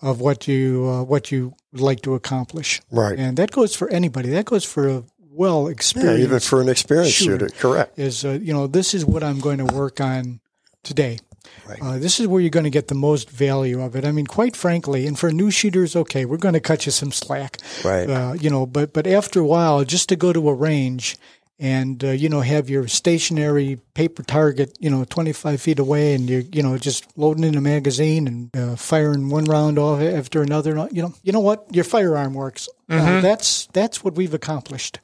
[0.00, 2.80] of what you uh, what you would like to accomplish.
[2.90, 3.18] Right.
[3.18, 4.30] And that goes for anybody.
[4.30, 7.48] That goes for a well experienced, yeah, even for an experienced shooter.
[7.48, 7.60] shooter.
[7.60, 7.98] Correct.
[7.98, 10.40] Is uh, you know this is what I'm going to work on
[10.82, 11.18] today.
[11.66, 11.80] Right.
[11.80, 14.04] Uh, this is where you're going to get the most value of it.
[14.04, 17.12] I mean, quite frankly, and for new shooters, okay, we're going to cut you some
[17.12, 18.08] slack, right?
[18.08, 21.16] Uh, you know, but but after a while, just to go to a range
[21.58, 26.28] and uh, you know have your stationary paper target, you know, 25 feet away, and
[26.28, 30.42] you're you know just loading in a magazine and uh, firing one round off after
[30.42, 30.88] another.
[30.90, 32.68] You know, you know what, your firearm works.
[32.88, 33.20] Uh, mm-hmm.
[33.22, 34.98] that's that's what we've accomplished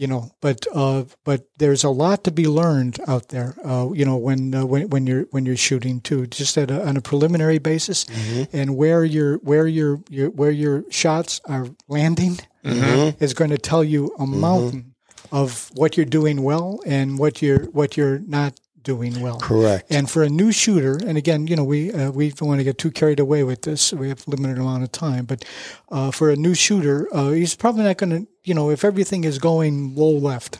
[0.00, 3.54] you know, but uh, but there's a lot to be learned out there.
[3.62, 6.88] Uh, you know, when uh, when when you're when you're shooting too, just at a,
[6.88, 8.44] on a preliminary basis, mm-hmm.
[8.56, 13.22] and where your where your, your where your shots are landing mm-hmm.
[13.22, 14.40] is going to tell you a mm-hmm.
[14.40, 14.94] mountain
[15.32, 19.38] of what you're doing well and what you're what you're not doing well.
[19.38, 19.90] Correct.
[19.90, 22.64] And for a new shooter, and again, you know, we uh, we don't want to
[22.64, 23.92] get too carried away with this.
[23.92, 25.44] We have a limited amount of time, but
[25.90, 29.24] uh, for a new shooter, uh, he's probably not going to, you know, if everything
[29.24, 30.58] is going low left,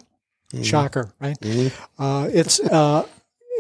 [0.53, 0.63] mm-hmm.
[0.63, 1.39] shocker, right?
[1.41, 2.03] Mm-hmm.
[2.03, 3.07] Uh, it's uh,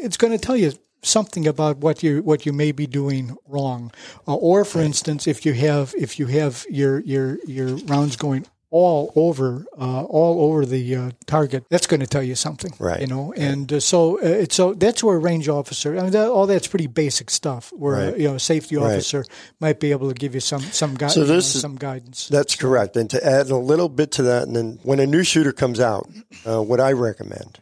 [0.03, 3.91] it's going to tell you something about what you what you may be doing wrong,
[4.29, 4.87] uh, or for right.
[4.87, 10.05] instance, if you have if you have your your your rounds going all over uh,
[10.05, 11.64] all over the uh, target.
[11.71, 13.01] That's going to tell you something, right?
[13.01, 15.99] You know, and uh, so uh, so that's where a range officer.
[15.99, 17.73] I mean, that, all that's pretty basic stuff.
[17.73, 18.18] Where uh, right.
[18.18, 19.29] you know, a safety officer right.
[19.61, 21.14] might be able to give you some some guidance.
[21.14, 22.29] So this know, some guidance.
[22.29, 22.61] That's so.
[22.61, 22.97] correct.
[22.97, 25.81] And to add a little bit to that, and then when a new shooter comes
[25.81, 26.09] out,
[26.47, 27.59] uh, what I recommend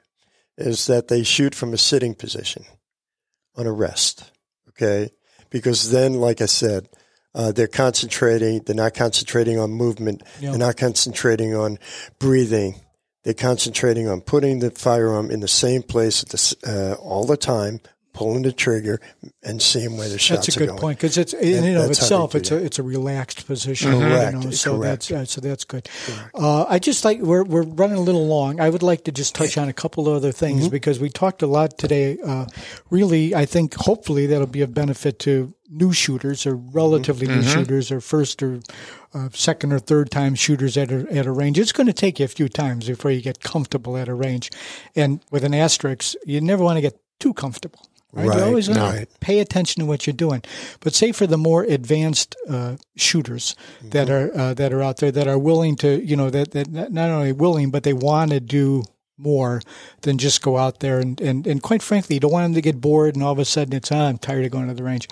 [0.56, 2.64] is that they shoot from a sitting position
[3.56, 4.30] on a rest.
[4.70, 5.10] Okay,
[5.48, 6.88] because then, like I said
[7.38, 8.60] uh, they're concentrating.
[8.60, 10.22] They're not concentrating on movement.
[10.50, 11.78] They're not concentrating on
[12.18, 12.74] breathing.
[13.22, 17.80] They're concentrating on putting the firearm in the same place the, uh, all the time,
[18.18, 19.00] pulling the trigger,
[19.44, 20.80] and seeing where the shots That's a good going.
[20.80, 23.92] point because it's in and of itself it's a it's a relaxed position.
[23.92, 24.34] Correct.
[24.34, 25.08] You know, so Correct.
[25.08, 25.88] that's uh, so that's good.
[26.34, 28.60] Uh, I just like we're we're running a little long.
[28.60, 30.70] I would like to just touch on a couple of other things mm-hmm.
[30.70, 32.18] because we talked a lot today.
[32.18, 32.46] Uh,
[32.90, 37.40] really, I think hopefully that'll be of benefit to new shooters or relatively mm-hmm.
[37.40, 38.58] new shooters or first or
[39.14, 41.56] uh, second or third time shooters at a, at a range.
[41.56, 44.50] It's going to take you a few times before you get comfortable at a range.
[44.96, 47.88] And with an asterisk, you never want to get too comfortable.
[48.12, 48.26] Right?
[48.28, 49.08] right you always right.
[49.08, 50.42] to pay attention to what you're doing.
[50.80, 53.90] But say for the more advanced uh, shooters mm-hmm.
[53.90, 56.92] that are uh, that are out there that are willing to, you know, that that
[56.92, 58.84] not only willing but they want to do
[59.18, 59.60] more
[60.02, 62.60] than just go out there and, and, and quite frankly, you don't want them to
[62.60, 64.84] get bored and all of a sudden it's, ah, I'm tired of going to the
[64.84, 65.08] range.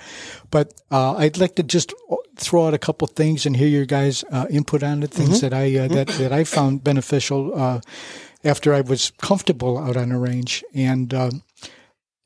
[0.50, 1.92] But uh, I'd like to just
[2.36, 5.48] throw out a couple things and hear your guys' uh, input on the things mm-hmm.
[5.48, 7.80] that I uh, that that I found beneficial uh,
[8.44, 10.62] after I was comfortable out on the range.
[10.74, 11.42] And um,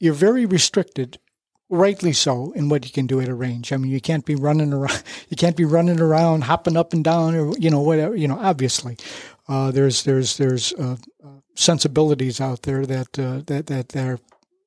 [0.00, 1.18] you're very restricted
[1.68, 3.72] rightly so in what you can do at a range.
[3.72, 7.04] I mean, you can't be running around, you can't be running around, hopping up and
[7.04, 8.16] down, or you know whatever.
[8.16, 8.96] You know, obviously,
[9.48, 14.18] uh, there's there's there's uh, uh, sensibilities out there that uh, that that are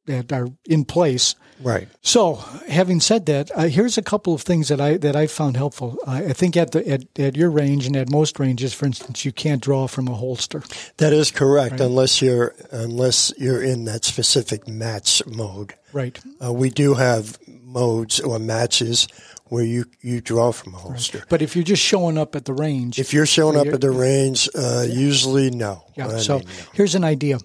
[0.06, 1.36] that are in place.
[1.62, 1.88] Right.
[2.02, 2.36] So,
[2.68, 5.98] having said that, uh, here's a couple of things that I that I found helpful.
[6.06, 9.32] I think at the at, at your range and at most ranges, for instance, you
[9.32, 10.64] can't draw from a holster.
[10.98, 11.82] That is correct, right.
[11.82, 15.76] unless you're unless you're in that specific match mode.
[15.94, 16.20] Right.
[16.44, 19.08] Uh, we do have modes or matches
[19.46, 21.20] where you, you draw from a holster.
[21.20, 21.28] Right.
[21.30, 23.92] But if you're just showing up at the range, if you're showing up at the
[23.92, 24.94] range, uh, yeah.
[24.94, 25.84] usually no.
[25.96, 26.08] Yeah.
[26.08, 26.54] I so mean, no.
[26.74, 27.38] here's an idea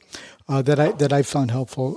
[0.48, 1.96] uh, that I that I found helpful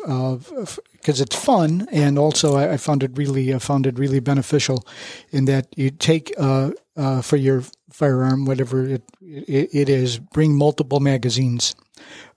[0.92, 4.20] because uh, it's fun and also I, I found it really uh, found it really
[4.20, 4.86] beneficial
[5.32, 10.58] in that you take uh, uh, for your firearm whatever it, it, it is bring
[10.58, 11.76] multiple magazines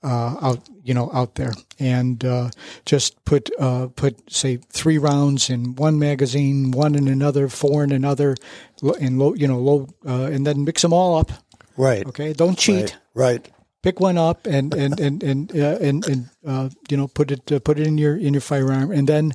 [0.03, 2.25] uh, out you know out there and
[2.87, 3.51] just put
[3.97, 8.37] put say three rounds in one magazine one in another four in another
[9.01, 11.33] and low you know low and then mix them all up.
[11.77, 12.07] Right.
[12.07, 12.33] Okay?
[12.33, 12.97] Don't cheat.
[13.15, 13.43] Right.
[13.43, 13.54] right
[13.85, 17.53] pick one up and and and and uh, and, and uh, you know put it
[17.53, 19.35] uh, put it in your in your firearm and then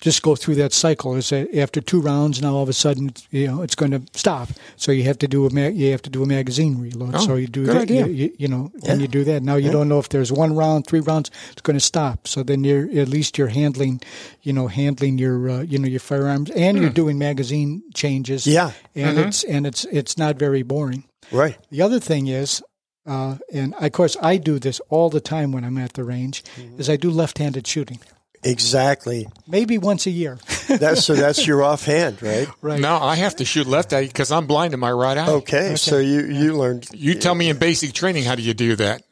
[0.00, 1.16] just go through that cycle.
[1.16, 4.50] Is after two rounds now all of a sudden you know it's going to stop.
[4.76, 7.16] So you have to do a ma- you have to do a magazine reload.
[7.16, 7.76] Oh, so you do that.
[7.76, 8.06] Idea.
[8.06, 8.92] You, you know, yeah.
[8.92, 9.42] and you do that.
[9.42, 9.72] Now you yeah.
[9.72, 12.28] don't know if there's one round, three rounds, it's going to stop.
[12.28, 14.00] So then you're at least you're handling,
[14.42, 16.82] you know, handling your uh, you know your firearms and mm.
[16.82, 17.02] you're hmm.
[17.02, 18.46] doing magazine changes.
[18.46, 19.28] Yeah, and mm-hmm.
[19.28, 21.02] it's and it's it's not very boring.
[21.32, 21.58] Right.
[21.70, 22.62] The other thing is
[23.08, 26.44] uh, and of course, I do this all the time when I'm at the range.
[26.56, 26.80] Mm-hmm.
[26.80, 28.00] Is I do left-handed shooting.
[28.44, 29.26] Exactly.
[29.46, 30.38] Maybe once a year.
[30.68, 31.14] that's so.
[31.14, 32.46] That's your offhand, right?
[32.60, 32.80] Right.
[32.80, 35.28] No, I have to shoot left eye because I'm blind in my right eye.
[35.28, 35.76] Okay, okay.
[35.76, 36.86] so you you learned.
[36.92, 39.02] You tell me in basic training how do you do that?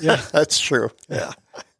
[0.00, 0.90] Yeah, that's true.
[1.08, 1.32] Yeah.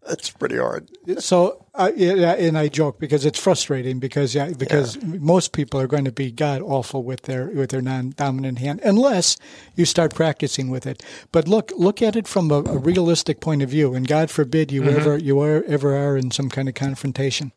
[0.07, 0.91] That's pretty hard.
[1.19, 5.19] So, uh, yeah, and I joke because it's frustrating because yeah, because yeah.
[5.21, 8.81] most people are going to be god awful with their with their non dominant hand
[8.83, 9.37] unless
[9.77, 11.05] you start practicing with it.
[11.31, 14.73] But look look at it from a, a realistic point of view, and God forbid
[14.73, 14.99] you mm-hmm.
[14.99, 17.53] ever you are, ever are in some kind of confrontation,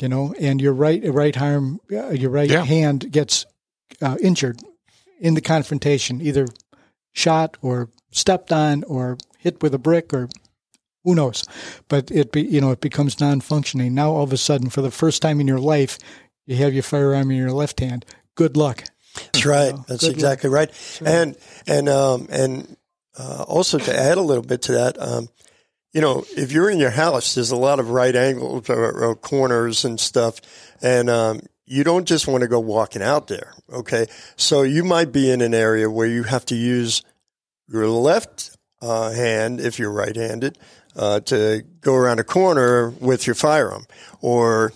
[0.00, 2.64] you know, and your right right arm uh, your right yeah.
[2.64, 3.46] hand gets
[4.02, 4.58] uh, injured
[5.20, 6.48] in the confrontation, either
[7.12, 10.28] shot or stepped on or hit with a brick or
[11.08, 11.42] who knows?
[11.88, 13.94] But it be, you know it becomes non-functioning.
[13.94, 15.98] Now all of a sudden, for the first time in your life,
[16.46, 18.04] you have your firearm in your left hand.
[18.34, 18.84] Good luck.
[19.14, 19.74] That's right.
[19.88, 20.68] That's exactly luck.
[20.68, 21.00] right.
[21.00, 21.10] right.
[21.10, 21.36] And
[21.66, 22.76] and um, and
[23.18, 25.30] uh, also to add a little bit to that, um,
[25.94, 29.16] you know, if you're in your house, there's a lot of right angles or, or
[29.16, 30.42] corners and stuff,
[30.82, 33.54] and um, you don't just want to go walking out there.
[33.72, 37.02] Okay, so you might be in an area where you have to use
[37.66, 40.58] your left uh, hand if you're right-handed
[40.98, 43.86] uh, to go around a corner with your firearm,
[44.20, 44.72] or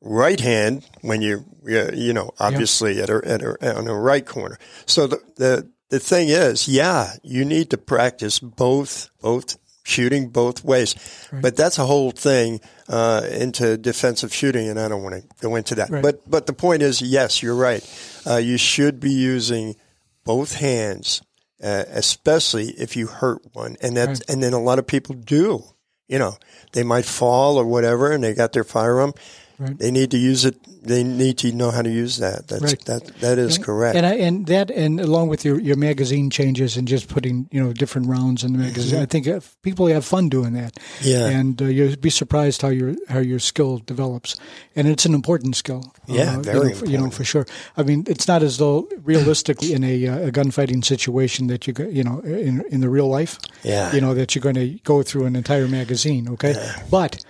[0.00, 4.58] right hand when you you know obviously at a, at a on a right corner.
[4.84, 10.64] So the, the the thing is, yeah, you need to practice both both shooting both
[10.64, 10.96] ways,
[11.32, 11.40] right.
[11.40, 15.54] but that's a whole thing uh, into defensive shooting, and I don't want to go
[15.54, 15.90] into that.
[15.90, 16.02] Right.
[16.02, 17.82] But but the point is, yes, you're right.
[18.26, 19.76] Uh, you should be using
[20.24, 21.22] both hands
[21.62, 23.76] uh, especially if you hurt one.
[23.80, 24.22] And that, right.
[24.28, 25.64] and then a lot of people do,
[26.08, 26.36] you know,
[26.72, 29.12] they might fall or whatever and they got their firearm.
[29.58, 29.78] Right.
[29.78, 30.56] They need to use it.
[30.86, 32.46] They need to know how to use that.
[32.48, 32.84] That's right.
[32.84, 33.06] that.
[33.20, 33.96] That is correct.
[33.96, 37.62] And I, and that and along with your, your magazine changes and just putting you
[37.62, 39.02] know different rounds in the magazine, mm-hmm.
[39.02, 40.78] I think people have fun doing that.
[41.00, 41.26] Yeah.
[41.26, 44.36] And uh, you'd be surprised how your how your skill develops,
[44.76, 45.94] and it's an important skill.
[46.06, 46.90] Yeah, uh, very you know, important.
[46.90, 47.46] you know for sure.
[47.78, 51.74] I mean, it's not as though realistically in a, uh, a gunfighting situation that you
[51.88, 53.38] you know in in the real life.
[53.62, 53.92] Yeah.
[53.94, 56.28] You know that you're going to go through an entire magazine.
[56.28, 56.82] Okay, yeah.
[56.90, 57.24] but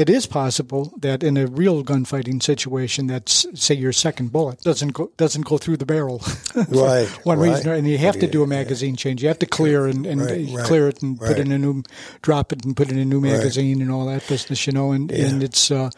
[0.00, 4.94] it is possible that in a real gunfighting situation, that's say your second bullet doesn't
[4.94, 6.22] go doesn't go through the barrel.
[6.70, 7.06] right.
[7.24, 7.50] One right.
[7.50, 9.20] reason, and you have to do a magazine change.
[9.20, 11.82] You have to clear and, and right, clear it and put in a new,
[12.22, 14.66] drop it and put in a new magazine and all that business.
[14.66, 15.26] You know, and yeah.
[15.26, 15.70] and it's.
[15.70, 15.90] Uh,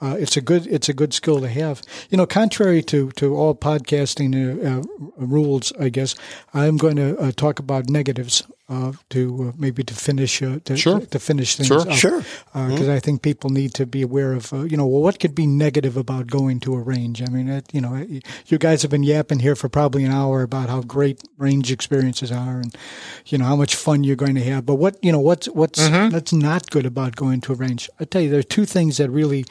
[0.00, 1.82] uh, it's a good it's a good skill to have.
[2.08, 4.82] You know, contrary to to all podcasting uh, uh,
[5.16, 6.14] rules, I guess
[6.54, 11.00] I'm going to uh, talk about negatives uh, to uh, maybe to finish to, sure.
[11.00, 11.80] to, finish things sure.
[11.80, 11.92] up.
[11.92, 12.20] Sure,
[12.52, 12.90] because mm-hmm.
[12.90, 15.96] I think people need to be aware of you know well what could be negative
[15.96, 17.22] about going to a range.
[17.22, 18.06] I mean, it, you know,
[18.46, 22.30] you guys have been yapping here for probably an hour about how great range experiences
[22.30, 22.76] are and
[23.26, 24.66] you know how much fun you're going to have.
[24.66, 26.10] But what you know what's what's mm-hmm.
[26.10, 27.88] that's not good about going to a range?
[27.98, 29.46] I tell you, there are two things that really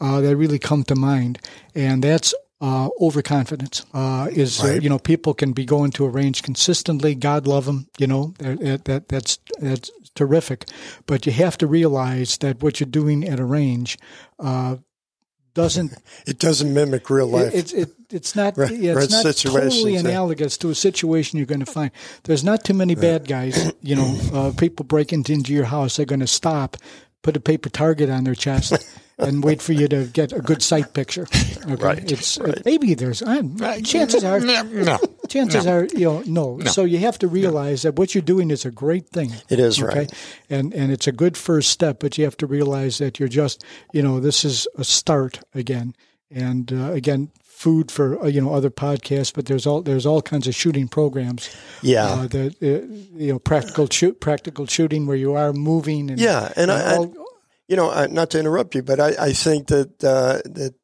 [0.00, 1.40] uh, that really come to mind,
[1.74, 3.84] and that's uh, overconfidence.
[3.94, 4.82] Uh, is uh, right.
[4.82, 7.14] you know people can be going to a range consistently.
[7.14, 10.66] God love them, you know that, that that's that's terrific,
[11.06, 13.98] but you have to realize that what you're doing at a range
[14.38, 14.76] uh,
[15.54, 15.92] doesn't
[16.26, 17.54] It doesn't mimic real life.
[17.54, 21.38] it's it, it's not Right, yeah, right it's not situations, totally analogous to a situation
[21.38, 21.90] you're going to find.
[22.24, 23.72] There's not too many bad guys.
[23.82, 25.96] You know, uh, people break into, into your house.
[25.96, 26.76] They're going to stop,
[27.22, 28.74] put a paper target on their chest,
[29.20, 31.26] and wait for you to get a good sight picture.
[31.70, 31.74] Okay?
[31.84, 33.42] Right, It's uh, maybe there's uh,
[33.84, 34.98] chances are no, no.
[35.28, 36.58] chances are you know no.
[36.70, 39.32] So you have to realize that what you're doing is a great thing.
[39.50, 40.10] It is, right.
[40.48, 42.00] and and it's a good first step.
[42.00, 43.62] But you have to realize that you're just
[43.92, 45.94] you know this is a start again,
[46.30, 49.32] and uh, again food for uh, you know other podcasts.
[49.34, 51.54] But there's all there's all kinds of shooting programs.
[51.82, 52.06] Yeah.
[52.06, 56.52] uh, the uh, you know practical shoot practical shooting where you are moving and Yeah,
[56.56, 57.14] and I- all-
[57.70, 60.74] you know, uh, not to interrupt you, but I, I think that uh, that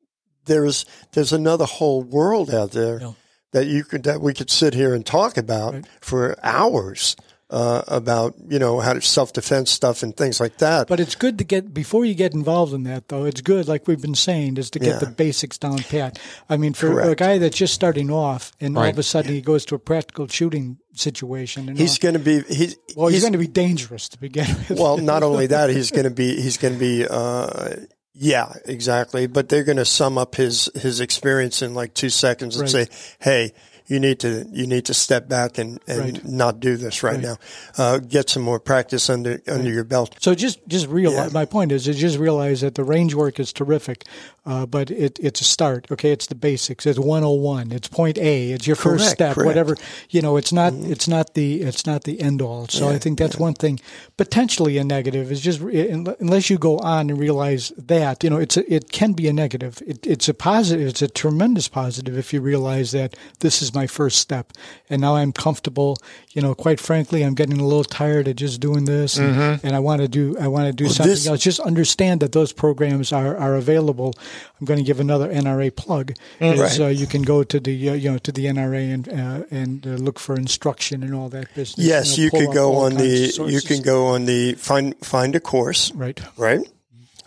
[0.44, 3.12] there's there's another whole world out there Yeah.
[3.52, 7.16] that you could that we could sit here and talk about for hours
[7.48, 10.88] uh, about you know how to self defense stuff and things like that.
[10.88, 13.24] But it's good to get before you get involved in that, though.
[13.24, 14.98] It's good, like we've been saying, is to get Yeah.
[14.98, 16.18] the basics down pat.
[16.48, 19.40] I mean, for a guy that's just starting off, and all of a sudden he
[19.40, 23.22] goes to a practical shooting situation, and he's going to be he's well, he's, he's
[23.22, 24.78] going to be dangerous to begin with.
[24.78, 27.76] well, not only that, he's going to be he's going to be uh,
[28.18, 29.26] yeah, exactly.
[29.28, 32.90] But they're going to sum up his his experience in like two seconds and Right.
[32.92, 33.52] say, hey.
[33.88, 36.24] You need to you need to step back and, and Right.
[36.24, 37.36] not do this right, now.
[37.78, 40.16] Uh, get some more practice under under your belt.
[40.20, 41.32] So just just realize.
[41.32, 41.38] Yeah.
[41.40, 44.04] My point is, is just realize that the range work is terrific,
[44.44, 45.86] uh, but it, it's a start.
[45.92, 46.84] Okay, it's the basics.
[46.86, 47.70] It's 101.
[47.72, 48.50] It's point A.
[48.52, 49.34] It's your first step.
[49.34, 49.46] correct.
[49.46, 49.76] Whatever
[50.10, 50.36] you know.
[50.36, 50.72] It's not.
[50.74, 51.62] It's not the.
[51.62, 52.66] It's not the end all.
[52.68, 53.78] So I think that's one thing.
[54.16, 58.56] Potentially a negative is just unless you go on and realize that you know it's
[58.56, 59.80] a, it can be a negative.
[59.86, 60.88] It, it's a positive.
[60.88, 64.52] It's a tremendous positive if you realize that this is my first step,
[64.90, 65.96] and now I'm comfortable.
[66.32, 69.76] You know, quite frankly, I'm getting a little tired of just doing this, and, and
[69.76, 70.36] I want to do.
[70.40, 71.40] I want to do something this- else.
[71.40, 74.14] Just understand that those programs are, are available.
[74.58, 76.12] I'm going to give another NRA plug.
[76.40, 76.80] Is, Right.
[76.80, 79.86] uh, you can go to the uh, you know to the NRA and uh, and
[79.86, 81.86] uh, look for instruction and all that business.
[81.86, 85.36] Yes, know, you pull could go on the you can go on the find find
[85.36, 86.18] a course right.
[86.36, 86.60] right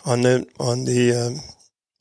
[0.04, 1.40] on the on the um,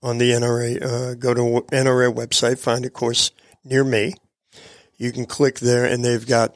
[0.01, 0.81] on the NRA.
[0.81, 1.41] Uh, go to
[1.75, 3.31] NRA website, find a course
[3.63, 4.13] near me.
[4.99, 6.55] You can click there, and they've got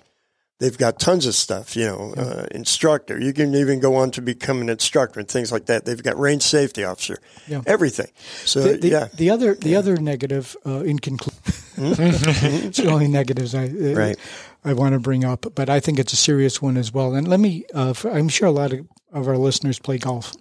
[0.59, 1.75] they've got tons of stuff.
[1.75, 3.19] You know, uh, instructor.
[3.19, 5.85] You can even go on to become an instructor and things like that.
[5.85, 7.17] They've got range safety officer.
[7.47, 7.61] Yeah.
[7.65, 8.11] Everything.
[8.45, 11.41] So The, the, yeah, the other the other negative uh, in conclusion,
[11.77, 14.17] it's the only negatives I uh, Right.
[14.65, 17.15] I want to bring up, but I think it's a serious one as well.
[17.15, 20.31] And let me, uh, for, I'm sure a lot of, of our listeners play golf.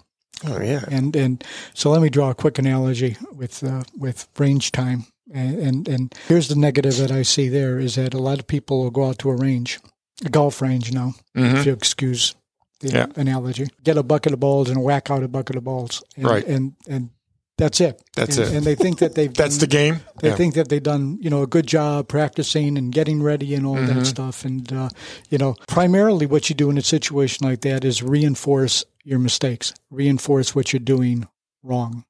[0.46, 1.44] oh yeah, And and
[1.74, 5.06] so let me draw a quick analogy with uh, with range time.
[5.32, 8.46] And, and and here's the negative that I see there is that a lot of
[8.46, 9.80] people will go out to a range,
[10.24, 12.34] a golf range now, if you excuse
[12.80, 13.06] the Yeah.
[13.16, 16.46] analogy, get a bucket of balls and whack out a bucket of balls, and, Right.
[16.46, 17.10] And and
[17.56, 18.02] that's it.
[18.14, 18.54] That's and, it.
[18.56, 20.00] And they think that they've That's the game.
[20.20, 20.36] they Yeah.
[20.36, 23.76] think that they've done, you know, a good job practicing and getting ready and all
[23.76, 23.98] Mm-hmm.
[24.00, 24.44] that stuff.
[24.44, 24.88] And, uh,
[25.30, 29.72] you know, primarily what you do in a situation like that is reinforce your mistakes,
[29.90, 31.26] reinforce what you're doing
[31.62, 32.04] wrong.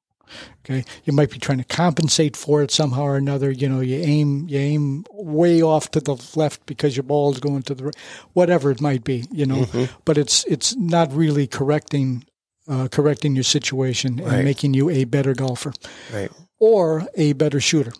[0.65, 0.85] Okay.
[1.03, 3.51] You might be trying to compensate for it somehow or another.
[3.51, 7.39] You know, you aim, you aim way off to the left because your ball is
[7.39, 7.95] going to the right,
[8.33, 9.93] whatever it might be, you know, Mm-hmm.
[10.05, 12.23] but it's, it's not really correcting,
[12.67, 14.33] uh, correcting your situation Right.
[14.35, 15.73] and making you a better golfer
[16.13, 16.31] right.
[16.59, 17.91] or a better shooter.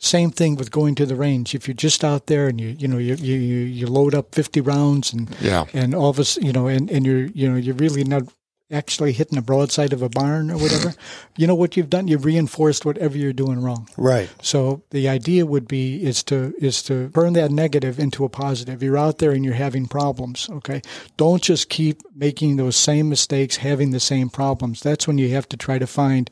[0.00, 1.54] Same thing with going to the range.
[1.54, 4.60] If you're just out there and you you know you you, you load up 50
[4.60, 5.64] rounds and Yeah.
[5.72, 8.22] and all of us you know and, and you're you know you're really not
[8.70, 10.94] actually hitting the broadside of a barn or whatever.
[11.36, 12.08] you know what you've done?
[12.08, 13.88] You've reinforced whatever you're doing wrong.
[13.96, 14.28] Right.
[14.42, 18.82] So the idea would be is to is to turn that negative into a positive.
[18.82, 20.48] You're out there and you're having problems.
[20.50, 20.82] Okay,
[21.16, 24.80] don't just keep making those same mistakes, having the same problems.
[24.80, 26.30] That's when you have to try to find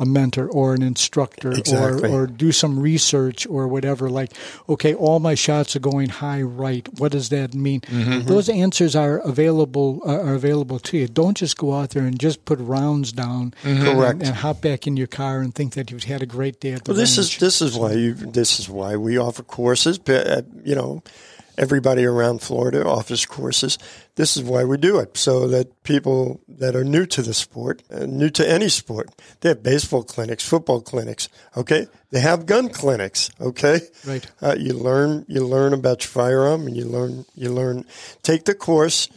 [0.00, 2.10] a mentor or an instructor Exactly.
[2.10, 4.10] or or do some research or whatever.
[4.10, 4.32] Like,
[4.68, 6.88] okay, all my shots are going high right.
[6.98, 7.82] What does that mean?
[8.26, 11.06] Those answers are available uh, are available to you.
[11.06, 14.18] Don't just go out there and just put rounds down Correct.
[14.20, 16.72] and, and hop back in your car and think that you've had a great day
[16.72, 17.34] at the Well, this range.
[17.34, 19.98] is this is why you this is why we offer courses.
[19.98, 21.02] but, uh, You know,
[21.58, 23.78] everybody around Florida offers courses.
[24.16, 27.82] This is why we do it, so that people that are new to the sport,
[27.90, 29.08] uh, new to any sport,
[29.40, 31.28] they have baseball clinics, football clinics.
[31.56, 33.30] Okay, they have gun clinics.
[33.40, 34.26] Okay, Right.
[34.42, 37.84] Uh, you learn you learn about your firearm, and you learn you learn.
[38.22, 39.08] Take the course.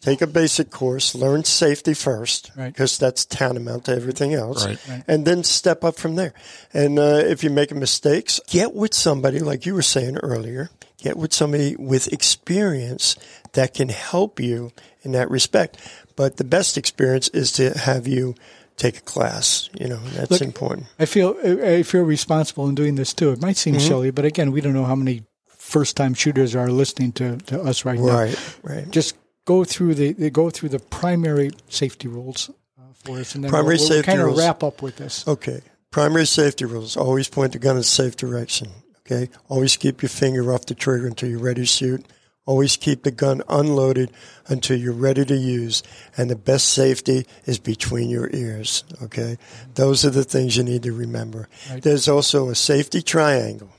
[0.00, 2.70] Take a basic course, learn safety first, Right.
[2.70, 4.78] because that's tantamount to everything else Right.
[5.08, 6.34] and then step up from there.
[6.74, 10.68] And uh, if you're making mistakes, get with somebody, like you were saying earlier,
[11.04, 13.16] get with somebody with experience
[13.52, 15.76] that can help you in that respect.
[16.16, 18.34] But the best experience is to have you
[18.76, 19.68] take a class.
[19.78, 20.86] You know, that's Look, important.
[20.98, 23.30] I feel I feel responsible in doing this too.
[23.32, 25.24] It might seem silly, but again, we don't know how many
[25.64, 28.16] first time shooters are listening to, to us right, now.
[28.16, 28.90] Right, right.
[28.90, 33.50] Just go through the, go through the primary safety rules uh, for us, and then
[33.50, 34.38] Primary we'll, we'll safety kind of rules.
[34.38, 35.26] wrap up with this.
[35.26, 35.62] Okay.
[35.90, 36.96] Primary safety rules.
[36.96, 38.68] Always point the gun in a safe direction.
[39.06, 39.30] Okay.
[39.48, 42.06] Always keep your finger off the trigger until you're ready to shoot.
[42.46, 44.10] Always keep the gun unloaded
[44.48, 45.82] until you're ready to use.
[46.16, 48.84] And the best safety is between your ears.
[49.02, 49.38] Okay.
[49.74, 51.48] Those are the things you need to remember.
[51.70, 53.70] There's also a safety triangle.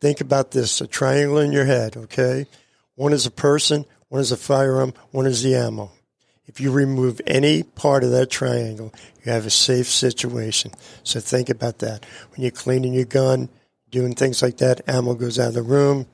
[0.00, 1.96] Think about this a triangle in your head.
[1.96, 2.46] Okay.
[2.94, 5.92] One is a person, one is a firearm, one is the ammo.
[6.46, 8.92] If you remove any part of that triangle,
[9.22, 10.72] you have a safe situation.
[11.04, 12.06] So think about that.
[12.30, 13.50] When you're cleaning your gun,
[13.90, 16.06] doing things like that, ammo goes out of the room.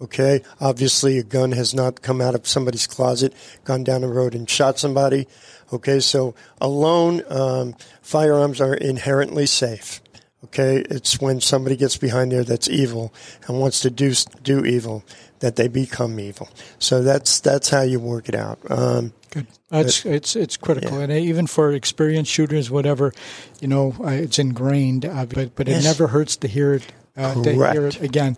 [0.00, 0.42] Okay.
[0.60, 3.32] Obviously, a gun has not come out of somebody's closet,
[3.64, 5.26] gone down the road and shot somebody.
[5.72, 6.00] Okay.
[6.00, 10.02] So alone, um, firearms are inherently safe.
[10.44, 10.84] Okay.
[10.90, 13.12] It's when somebody gets behind there that's evil
[13.48, 14.12] and wants to do,
[14.42, 15.02] do evil
[15.40, 16.50] that they become evil.
[16.78, 18.58] So that's, that's how you work it out.
[18.70, 19.46] Um, Good.
[19.72, 23.12] It's it's it's critical, and even for experienced shooters, whatever,
[23.60, 25.04] you know, it's ingrained.
[25.04, 25.84] Uh, but but it Yes.
[25.84, 28.36] never hurts to hear it uh, to hear it again,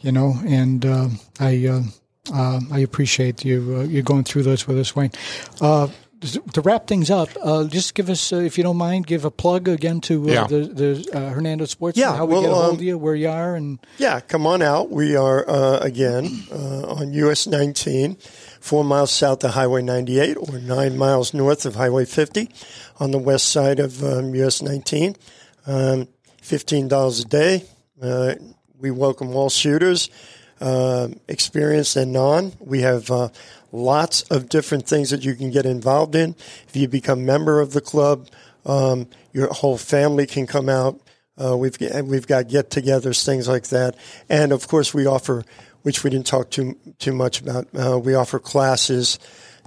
[0.00, 0.34] you know.
[0.46, 1.08] And uh,
[1.38, 1.82] I uh,
[2.32, 5.10] uh, I appreciate you uh, you going through this with us, Wayne.
[5.60, 5.88] Uh,
[6.52, 9.30] to wrap things up, uh, just give us, uh, if you don't mind, give a
[9.30, 10.46] plug again to uh, Yeah.
[10.46, 11.96] the, the uh, Hernando Sports.
[11.96, 14.20] Yeah, how we well, get a hold um, of you, where you are, and Yeah,
[14.20, 14.90] come on out.
[14.90, 18.16] We are uh, again uh, on US 19,
[18.60, 22.50] four miles south of Highway 98, or nine miles north of Highway 50,
[22.98, 25.16] on the west side of um, US 19.
[25.66, 26.06] Um,
[26.42, 27.64] Fifteen dollars a day.
[28.00, 28.34] Uh,
[28.78, 30.08] we welcome all shooters,
[30.60, 32.52] uh, experienced and non.
[32.58, 33.28] We have uh,
[33.72, 36.34] lots of different things that you can get involved in.
[36.66, 38.28] If you become member of the club,
[38.64, 40.98] um, your whole family can come out.
[41.42, 43.96] Uh, we've we've got get-togethers, things like that,
[44.28, 45.44] and of course we offer,
[45.82, 47.68] which we didn't talk too too much about.
[47.74, 49.18] Uh, we offer classes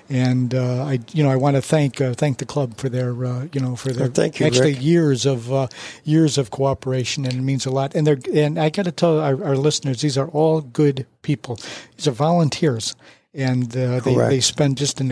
[0.08, 3.10] and uh, I, you know, I want to thank uh, thank the club for their,
[3.24, 4.84] uh, you know, for their Oh, thank you, actually Rick.
[4.84, 5.66] years of uh,
[6.04, 7.96] years of cooperation, and it means a lot.
[7.96, 11.58] And they're and I got to tell our, our listeners, these are all good people.
[11.96, 12.94] These are volunteers,
[13.34, 15.10] and uh, they they spend just an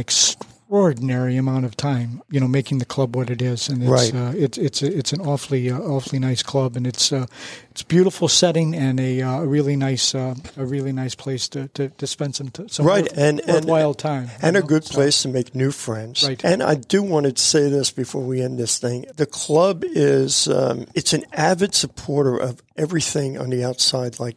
[0.75, 4.15] extraordinary amount of time, you know, making the club what it is, and it's Right.
[4.15, 7.27] uh, it's it's it's an awfully uh, awfully nice club, and it's uh,
[7.71, 11.91] it's beautiful setting and a uh, really nice uh, a really nice place to, to,
[11.91, 14.85] to spend some t- some Right, worth- and- and- worthwhile time, and a know, good
[14.85, 14.95] so.
[14.95, 16.25] place to make new friends.
[16.27, 16.45] Right.
[16.45, 20.49] And I do want to say this before we end this thing: the club is
[20.49, 24.37] um, it's an avid supporter of everything on the outside, like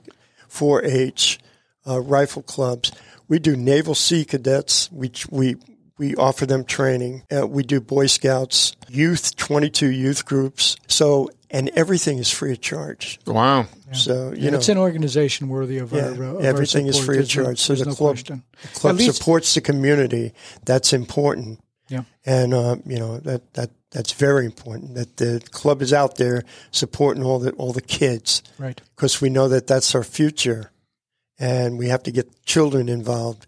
[0.51, 1.39] 4-H,
[1.87, 2.91] uh, rifle clubs.
[3.27, 4.89] We do Naval Sea Cadets.
[4.91, 5.55] We we
[5.97, 7.23] we offer them training.
[7.35, 10.75] Uh, we do Boy Scouts, youth, 22 youth groups.
[10.87, 13.19] So and everything is free of charge.
[13.25, 13.67] Wow.
[13.93, 14.57] So you And know.
[14.57, 17.59] it's an organization worthy of Yeah, our uh, of everything our is free of charge.
[17.59, 18.43] So there's the no club- question.
[18.73, 20.33] club At least- supports the community.
[20.65, 21.59] That's important.
[21.89, 22.03] Yeah.
[22.25, 26.43] And uh, you know that that That's very important that the club is out there
[26.71, 28.81] supporting all the all the kids, Right.
[28.95, 30.71] Because we know that that's our future,
[31.39, 33.47] and we have to get children involved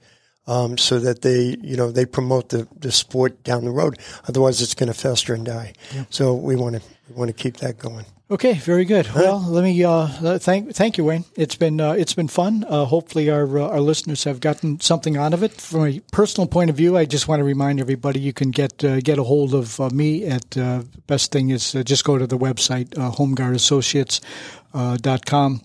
[0.49, 3.99] um, so that they, you know, they promote the, the sport down the road.
[4.27, 5.73] Otherwise, it's going to fester and die.
[6.09, 8.05] So we want to we want to keep that going.
[8.31, 9.11] Okay, very good.
[9.15, 11.25] Well, let me uh, thank thank you, Wayne.
[11.35, 12.63] It's been uh, it's been fun.
[12.69, 15.53] Uh, hopefully, our uh, our listeners have gotten something out of it.
[15.53, 18.83] From a personal point of view, I just want to remind everybody you can get
[18.83, 22.19] uh, get a hold of uh, me at uh, best thing is uh, just go
[22.19, 25.53] to the website uh, homeguardassociates.com.
[25.53, 25.57] Uh,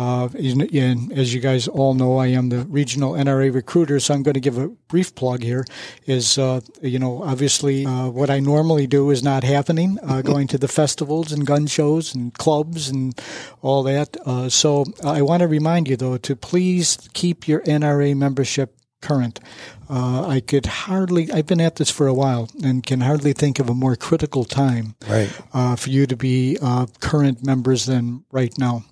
[0.00, 4.22] and, and as you guys all know, I am the regional NRA recruiter, so I'm
[4.22, 5.64] going to give a brief plug here.
[6.06, 9.98] Is uh, you know, obviously, uh, what I normally do is not happening.
[10.02, 13.18] Uh, going to the festivals and gun shows and clubs and
[13.62, 14.16] all that.
[14.24, 19.40] Uh, so I want to remind you though to please keep your NRA membership current.
[19.88, 21.32] Uh, I could hardly.
[21.32, 24.44] I've been at this for a while and can hardly think of a more critical
[24.44, 25.30] time Right.
[25.52, 28.84] uh, for you to be uh, current members than right now.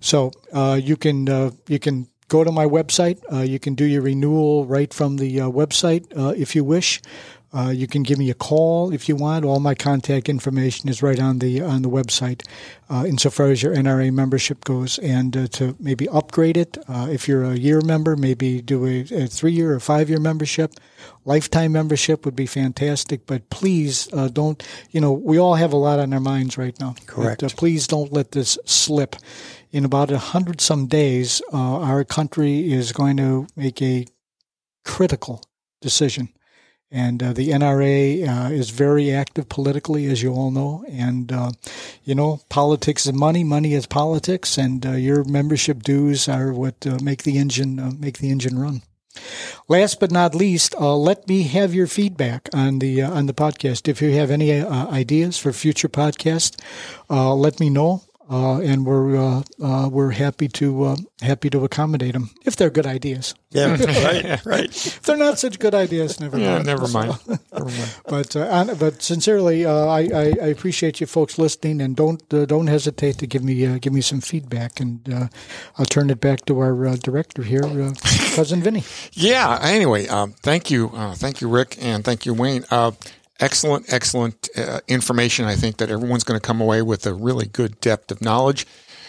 [0.00, 3.20] So uh, you can uh, you can go to my website.
[3.32, 7.00] Uh, you can do your renewal right from the uh, website uh, if you wish.
[7.50, 9.44] Uh, you can give me a call if you want.
[9.44, 12.46] All my contact information is right on the on the website,
[12.90, 14.98] uh, insofar as your NRA membership goes.
[14.98, 19.00] And uh, to maybe upgrade it, uh, if you're a year member, maybe do a,
[19.00, 20.74] a three year or five year membership.
[21.24, 24.62] Lifetime membership would be fantastic, but please uh, don't.
[24.90, 26.96] You know, we all have a lot on our minds right now.
[27.06, 27.40] Correct.
[27.40, 29.16] But, uh, please don't let this slip.
[29.70, 34.06] In about a hundred some days, uh, our country is going to make a
[34.84, 35.42] critical
[35.80, 36.30] decision.
[36.90, 40.86] And uh, the NRA uh, is very active politically, as you all know.
[40.88, 41.50] And, uh,
[42.02, 46.86] you know, politics is money, money is politics, and uh, your membership dues are what
[46.86, 48.80] uh, make the engine make the engine run.
[49.68, 53.34] Last but not least, uh, let me have your feedback on the uh, on the
[53.34, 53.88] podcast.
[53.88, 56.60] If you have any uh, ideas for future podcasts,
[57.10, 61.64] uh, let me know, uh, and we're uh, uh, we're happy to uh, happy to
[61.64, 63.34] accommodate them if they're good ideas.
[63.50, 63.76] Yeah.
[64.04, 64.44] right.
[64.44, 64.64] Right.
[64.86, 66.66] If they're not such good ideas, never Yeah, mind.
[66.66, 67.18] never mind.
[67.52, 67.94] Never mind.
[68.06, 72.22] But uh, on, but sincerely, uh, I, I I appreciate you folks listening, and don't
[72.32, 75.28] uh, don't hesitate to give me uh, give me some feedback, and uh,
[75.78, 77.92] I'll turn it back to our uh, director here, uh,
[78.36, 78.84] cousin Vinny.
[79.12, 79.58] Yeah.
[79.62, 82.64] Anyway, um, thank you, uh, thank you, Rick, and thank you, Wayne.
[83.40, 85.44] Excellent, excellent uh, information.
[85.44, 88.66] I think that everyone's going to come away with a really good depth of knowledge.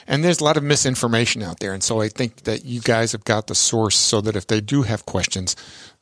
[0.08, 3.12] And there's a lot of misinformation out there, and so I think that you guys
[3.12, 5.56] have got the source, so that if they do have questions,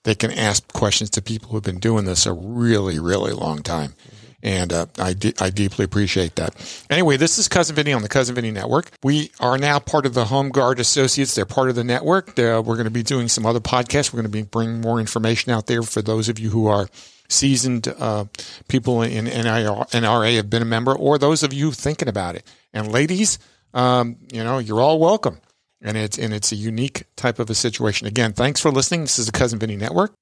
[0.04, 3.96] they can ask questions to people who've been doing this a really, really long time.
[4.42, 6.56] And uh, I, I deeply appreciate that.
[6.90, 8.92] Anyway, this is Cousin Vinny on the Cousin Vinny Network.
[9.04, 11.36] We are now part of the Home Guard Associates.
[11.36, 12.30] They're part of the network.
[12.40, 14.14] Uh, we're going to be doing some other podcasts.
[14.14, 16.88] We're going to be bringing more information out there for those of you who are
[17.30, 18.26] seasoned uh,
[18.68, 22.46] people in NRA have been a member, or those of you thinking about it.
[22.74, 23.40] And ladies,
[23.74, 25.40] um, you know, you're all welcome.
[25.82, 28.08] And it's and it's a unique type of a situation.
[28.08, 29.02] Again, thanks for listening.
[29.02, 30.14] This is the Cousin Vinny Network.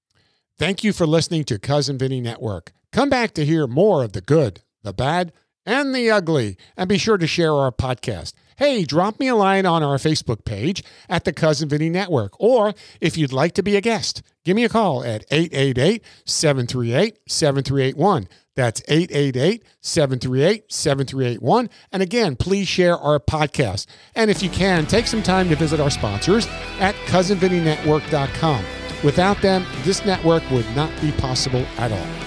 [0.57, 2.73] Thank you for listening to Cousin Vinny Network.
[2.91, 5.31] Come back to hear more of the good, the bad,
[5.65, 8.33] and the ugly, and be sure to share our podcast.
[8.57, 12.73] Hey, drop me a line on our Facebook page at the Cousin Vinny Network, or
[13.01, 18.29] if you'd like to be a guest, give me a call at 888 738 7381.
[18.55, 21.69] That's 888 738 7381.
[21.91, 23.87] And again, please share our podcast.
[24.15, 26.47] And if you can, take some time to visit our sponsors
[26.79, 28.65] at cousinvinnynetwork.com.
[29.03, 32.24] Without them, this network would not be possible at all.